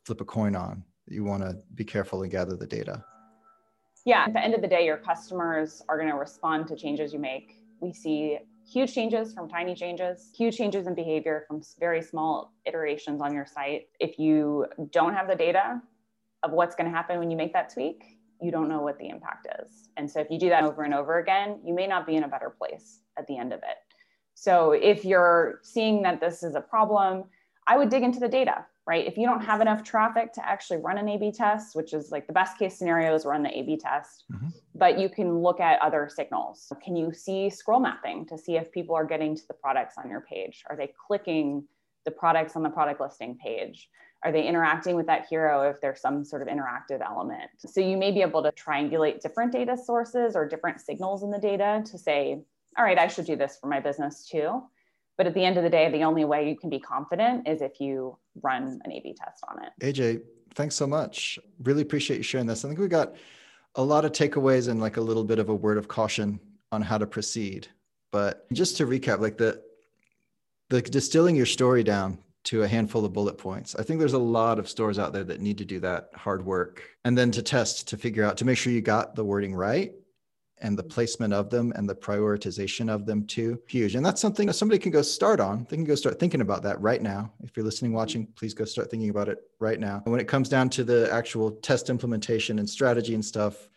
flip 0.05 0.21
a 0.21 0.25
coin 0.25 0.55
on. 0.55 0.83
You 1.07 1.23
want 1.23 1.41
to 1.41 1.57
be 1.73 1.83
careful 1.83 2.21
and 2.21 2.31
gather 2.31 2.55
the 2.55 2.67
data. 2.67 3.03
Yeah, 4.05 4.25
at 4.25 4.33
the 4.33 4.39
end 4.39 4.53
of 4.53 4.61
the 4.61 4.67
day, 4.67 4.85
your 4.85 4.97
customers 4.97 5.81
are 5.89 5.97
going 5.97 6.09
to 6.09 6.15
respond 6.15 6.67
to 6.67 6.75
changes 6.75 7.11
you 7.13 7.19
make. 7.19 7.63
We 7.79 7.93
see 7.93 8.37
huge 8.65 8.93
changes 8.93 9.33
from 9.33 9.49
tiny 9.49 9.75
changes, 9.75 10.31
huge 10.35 10.57
changes 10.57 10.87
in 10.87 10.95
behavior 10.95 11.45
from 11.47 11.61
very 11.79 12.01
small 12.01 12.53
iterations 12.65 13.21
on 13.21 13.33
your 13.33 13.45
site. 13.45 13.87
If 13.99 14.19
you 14.19 14.65
don't 14.91 15.13
have 15.13 15.27
the 15.27 15.35
data 15.35 15.81
of 16.43 16.51
what's 16.51 16.75
going 16.75 16.89
to 16.89 16.95
happen 16.95 17.19
when 17.19 17.29
you 17.29 17.37
make 17.37 17.53
that 17.53 17.73
tweak, 17.73 18.17
you 18.41 18.51
don't 18.51 18.67
know 18.67 18.81
what 18.81 18.97
the 18.97 19.09
impact 19.09 19.47
is. 19.61 19.89
And 19.97 20.09
so 20.09 20.19
if 20.19 20.27
you 20.31 20.39
do 20.39 20.49
that 20.49 20.63
over 20.63 20.83
and 20.83 20.93
over 20.93 21.19
again, 21.19 21.59
you 21.63 21.73
may 21.73 21.85
not 21.85 22.07
be 22.07 22.15
in 22.15 22.23
a 22.23 22.27
better 22.27 22.49
place 22.49 23.01
at 23.17 23.27
the 23.27 23.37
end 23.37 23.53
of 23.53 23.59
it. 23.59 23.77
So 24.33 24.71
if 24.71 25.05
you're 25.05 25.59
seeing 25.61 26.01
that 26.03 26.19
this 26.19 26.41
is 26.41 26.55
a 26.55 26.61
problem, 26.61 27.25
I 27.67 27.77
would 27.77 27.89
dig 27.89 28.01
into 28.01 28.19
the 28.19 28.27
data, 28.27 28.65
right? 28.87 29.05
If 29.05 29.17
you 29.17 29.25
don't 29.25 29.41
have 29.41 29.61
enough 29.61 29.83
traffic 29.83 30.33
to 30.33 30.47
actually 30.47 30.77
run 30.77 30.97
an 30.97 31.07
A 31.07 31.17
B 31.17 31.31
test, 31.31 31.75
which 31.75 31.93
is 31.93 32.11
like 32.11 32.27
the 32.27 32.33
best 32.33 32.57
case 32.57 32.77
scenario 32.77 33.13
is 33.13 33.25
run 33.25 33.43
the 33.43 33.57
A 33.57 33.61
B 33.61 33.77
test, 33.77 34.25
mm-hmm. 34.31 34.49
but 34.75 34.99
you 34.99 35.07
can 35.07 35.39
look 35.39 35.59
at 35.59 35.81
other 35.81 36.09
signals. 36.13 36.71
Can 36.83 36.95
you 36.95 37.13
see 37.13 37.49
scroll 37.49 37.79
mapping 37.79 38.25
to 38.27 38.37
see 38.37 38.57
if 38.57 38.71
people 38.71 38.95
are 38.95 39.05
getting 39.05 39.35
to 39.35 39.47
the 39.47 39.53
products 39.53 39.95
on 39.97 40.09
your 40.09 40.21
page? 40.21 40.63
Are 40.69 40.75
they 40.75 40.91
clicking 41.07 41.63
the 42.05 42.11
products 42.11 42.55
on 42.55 42.63
the 42.63 42.69
product 42.69 42.99
listing 42.99 43.37
page? 43.37 43.87
Are 44.23 44.31
they 44.31 44.47
interacting 44.47 44.95
with 44.95 45.07
that 45.07 45.25
hero 45.27 45.69
if 45.69 45.81
there's 45.81 45.99
some 45.99 46.23
sort 46.23 46.41
of 46.41 46.47
interactive 46.47 47.01
element? 47.03 47.49
So 47.57 47.81
you 47.81 47.97
may 47.97 48.11
be 48.11 48.21
able 48.21 48.43
to 48.43 48.51
triangulate 48.51 49.19
different 49.19 49.51
data 49.51 49.75
sources 49.75 50.35
or 50.35 50.47
different 50.47 50.79
signals 50.79 51.23
in 51.23 51.31
the 51.31 51.39
data 51.39 51.83
to 51.85 51.97
say, 51.97 52.41
all 52.77 52.83
right, 52.83 52.99
I 52.99 53.07
should 53.07 53.25
do 53.25 53.35
this 53.35 53.57
for 53.59 53.67
my 53.67 53.79
business 53.79 54.27
too. 54.27 54.63
But 55.17 55.27
at 55.27 55.33
the 55.33 55.43
end 55.43 55.57
of 55.57 55.63
the 55.63 55.69
day, 55.69 55.91
the 55.91 56.03
only 56.03 56.25
way 56.25 56.49
you 56.49 56.57
can 56.57 56.69
be 56.69 56.79
confident 56.79 57.47
is 57.47 57.61
if 57.61 57.79
you 57.79 58.17
run 58.41 58.79
an 58.83 58.91
A 58.91 58.99
B 59.01 59.13
test 59.13 59.43
on 59.47 59.63
it. 59.63 59.71
AJ, 59.81 60.21
thanks 60.55 60.75
so 60.75 60.87
much. 60.87 61.37
Really 61.63 61.81
appreciate 61.81 62.17
you 62.17 62.23
sharing 62.23 62.47
this. 62.47 62.65
I 62.65 62.67
think 62.67 62.79
we 62.79 62.87
got 62.87 63.15
a 63.75 63.83
lot 63.83 64.05
of 64.05 64.11
takeaways 64.11 64.67
and 64.67 64.79
like 64.79 64.97
a 64.97 65.01
little 65.01 65.23
bit 65.23 65.39
of 65.39 65.49
a 65.49 65.55
word 65.55 65.77
of 65.77 65.87
caution 65.87 66.39
on 66.71 66.81
how 66.81 66.97
to 66.97 67.05
proceed. 67.05 67.67
But 68.11 68.51
just 68.51 68.77
to 68.77 68.85
recap, 68.85 69.19
like 69.19 69.37
the 69.37 69.61
the 70.69 70.81
distilling 70.81 71.35
your 71.35 71.45
story 71.45 71.83
down 71.83 72.17
to 72.43 72.63
a 72.63 72.67
handful 72.67 73.05
of 73.05 73.13
bullet 73.13 73.37
points. 73.37 73.75
I 73.75 73.83
think 73.83 73.99
there's 73.99 74.13
a 74.13 74.19
lot 74.19 74.57
of 74.57 74.69
stores 74.69 74.97
out 74.97 75.13
there 75.13 75.25
that 75.25 75.41
need 75.41 75.57
to 75.59 75.65
do 75.65 75.79
that 75.81 76.09
hard 76.15 76.43
work 76.43 76.81
and 77.03 77.15
then 77.17 77.29
to 77.31 77.41
test 77.41 77.89
to 77.89 77.97
figure 77.97 78.23
out 78.23 78.37
to 78.37 78.45
make 78.45 78.57
sure 78.57 78.73
you 78.73 78.81
got 78.81 79.15
the 79.15 79.23
wording 79.23 79.53
right 79.53 79.93
and 80.61 80.77
the 80.77 80.83
mm-hmm. 80.83 80.89
placement 80.89 81.33
of 81.33 81.49
them 81.49 81.73
and 81.75 81.89
the 81.89 81.95
prioritization 81.95 82.89
of 82.89 83.05
them 83.05 83.25
too 83.25 83.59
huge. 83.67 83.95
And 83.95 84.05
that's 84.05 84.21
something 84.21 84.51
somebody 84.51 84.79
can 84.79 84.91
go 84.91 85.01
start 85.01 85.39
on. 85.39 85.65
They 85.69 85.75
can 85.75 85.85
go 85.85 85.95
start 85.95 86.19
thinking 86.19 86.41
about 86.41 86.63
that 86.63 86.79
right 86.81 87.01
now. 87.01 87.31
If 87.43 87.55
you're 87.55 87.65
listening 87.65 87.91
mm-hmm. 87.91 87.97
watching 87.97 88.27
please 88.35 88.53
go 88.53 88.65
start 88.65 88.89
thinking 88.89 89.09
about 89.09 89.29
it 89.29 89.39
right 89.59 89.79
now. 89.79 90.01
And 90.05 90.11
when 90.11 90.21
it 90.21 90.27
comes 90.27 90.49
down 90.49 90.69
to 90.71 90.83
the 90.83 91.11
actual 91.11 91.51
test 91.51 91.89
implementation 91.89 92.59
and 92.59 92.69
strategy 92.69 93.13
and 93.13 93.23
stuff 93.23 93.67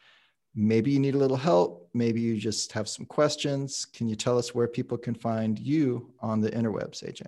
maybe 0.55 0.91
you 0.91 1.01
need 1.01 1.15
a 1.15 1.19
little 1.19 1.37
help. 1.37 1.89
Maybe 1.95 2.21
you 2.21 2.39
just 2.39 2.73
have 2.73 2.89
some 2.89 3.07
questions. 3.07 3.85
Can 3.87 4.09
you 4.09 4.17
tell 4.17 4.39
us 4.39 4.55
where 4.55 4.69
people 4.69 4.97
can 4.97 5.15
find 5.15 5.59
you 5.59 6.13
on 6.21 6.41
the 6.41 6.51
interwebs 6.51 7.03
aj 7.03 7.23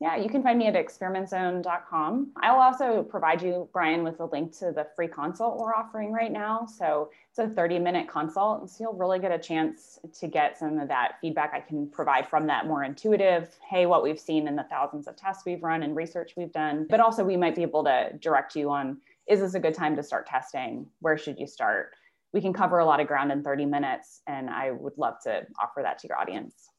yeah, 0.00 0.16
you 0.16 0.30
can 0.30 0.42
find 0.42 0.58
me 0.58 0.66
at 0.66 0.74
experimentzone.com. 0.74 2.32
I 2.42 2.52
will 2.52 2.60
also 2.60 3.02
provide 3.02 3.42
you, 3.42 3.68
Brian, 3.70 4.02
with 4.02 4.18
a 4.20 4.24
link 4.24 4.56
to 4.58 4.72
the 4.72 4.86
free 4.96 5.08
consult 5.08 5.58
we're 5.58 5.74
offering 5.74 6.10
right 6.10 6.32
now. 6.32 6.64
So 6.64 7.10
it's 7.28 7.38
a 7.38 7.48
30 7.48 7.80
minute 7.80 8.08
consult. 8.08 8.70
So 8.70 8.84
you'll 8.84 8.94
really 8.94 9.18
get 9.18 9.30
a 9.30 9.38
chance 9.38 9.98
to 10.18 10.26
get 10.26 10.58
some 10.58 10.78
of 10.78 10.88
that 10.88 11.16
feedback 11.20 11.52
I 11.52 11.60
can 11.60 11.86
provide 11.86 12.26
from 12.26 12.46
that 12.46 12.66
more 12.66 12.82
intuitive, 12.82 13.54
hey, 13.68 13.84
what 13.84 14.02
we've 14.02 14.18
seen 14.18 14.48
in 14.48 14.56
the 14.56 14.64
thousands 14.70 15.06
of 15.06 15.16
tests 15.16 15.44
we've 15.44 15.62
run 15.62 15.82
and 15.82 15.94
research 15.94 16.32
we've 16.34 16.52
done. 16.52 16.86
But 16.88 17.00
also, 17.00 17.22
we 17.22 17.36
might 17.36 17.54
be 17.54 17.62
able 17.62 17.84
to 17.84 18.10
direct 18.20 18.56
you 18.56 18.70
on 18.70 18.96
is 19.26 19.40
this 19.40 19.52
a 19.52 19.60
good 19.60 19.74
time 19.74 19.96
to 19.96 20.02
start 20.02 20.26
testing? 20.26 20.86
Where 21.00 21.18
should 21.18 21.38
you 21.38 21.46
start? 21.46 21.90
We 22.32 22.40
can 22.40 22.54
cover 22.54 22.78
a 22.78 22.86
lot 22.86 23.00
of 23.00 23.06
ground 23.06 23.30
in 23.32 23.44
30 23.44 23.66
minutes, 23.66 24.22
and 24.26 24.48
I 24.48 24.70
would 24.70 24.96
love 24.96 25.16
to 25.24 25.46
offer 25.62 25.82
that 25.82 25.98
to 25.98 26.08
your 26.08 26.18
audience. 26.18 26.69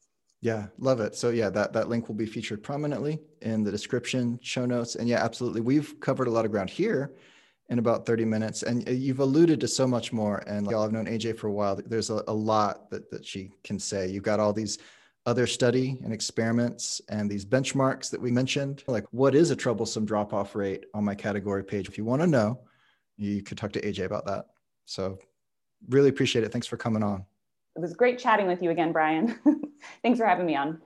Yeah, 0.41 0.67
love 0.79 0.99
it. 0.99 1.15
So 1.15 1.29
yeah, 1.29 1.49
that 1.51 1.71
that 1.73 1.87
link 1.87 2.07
will 2.07 2.15
be 2.15 2.25
featured 2.25 2.63
prominently 2.63 3.19
in 3.41 3.63
the 3.63 3.71
description, 3.71 4.39
show 4.41 4.65
notes, 4.65 4.95
and 4.95 5.07
yeah, 5.07 5.23
absolutely. 5.23 5.61
We've 5.61 5.99
covered 5.99 6.27
a 6.27 6.31
lot 6.31 6.45
of 6.45 6.51
ground 6.51 6.69
here 6.69 7.13
in 7.69 7.77
about 7.77 8.05
30 8.05 8.25
minutes, 8.25 8.63
and 8.63 8.87
uh, 8.89 8.91
you've 8.91 9.19
alluded 9.19 9.59
to 9.61 9.67
so 9.67 9.87
much 9.87 10.11
more. 10.11 10.43
And 10.47 10.65
like, 10.65 10.75
I've 10.75 10.91
known 10.91 11.05
AJ 11.05 11.37
for 11.37 11.47
a 11.47 11.51
while. 11.51 11.79
There's 11.85 12.09
a, 12.09 12.23
a 12.27 12.33
lot 12.33 12.89
that 12.89 13.11
that 13.11 13.25
she 13.25 13.51
can 13.63 13.77
say. 13.77 14.09
You've 14.09 14.23
got 14.23 14.39
all 14.39 14.51
these 14.51 14.79
other 15.27 15.45
study 15.45 15.99
and 16.03 16.11
experiments 16.11 16.99
and 17.07 17.29
these 17.29 17.45
benchmarks 17.45 18.09
that 18.09 18.19
we 18.19 18.31
mentioned. 18.31 18.83
Like, 18.87 19.05
what 19.11 19.35
is 19.35 19.51
a 19.51 19.55
troublesome 19.55 20.05
drop 20.05 20.33
off 20.33 20.55
rate 20.55 20.85
on 20.95 21.05
my 21.05 21.13
category 21.13 21.63
page? 21.63 21.87
If 21.87 21.99
you 21.99 22.03
want 22.03 22.23
to 22.23 22.27
know, 22.27 22.61
you 23.15 23.43
could 23.43 23.59
talk 23.59 23.73
to 23.73 23.81
AJ 23.81 24.05
about 24.05 24.25
that. 24.25 24.45
So, 24.85 25.19
really 25.87 26.09
appreciate 26.09 26.43
it. 26.43 26.51
Thanks 26.51 26.65
for 26.65 26.77
coming 26.77 27.03
on. 27.03 27.25
It 27.75 27.79
was 27.79 27.93
great 27.93 28.17
chatting 28.17 28.47
with 28.47 28.63
you 28.63 28.71
again, 28.71 28.91
Brian. 28.91 29.39
Thanks 30.01 30.19
for 30.19 30.25
having 30.25 30.45
me 30.45 30.55
on. 30.55 30.81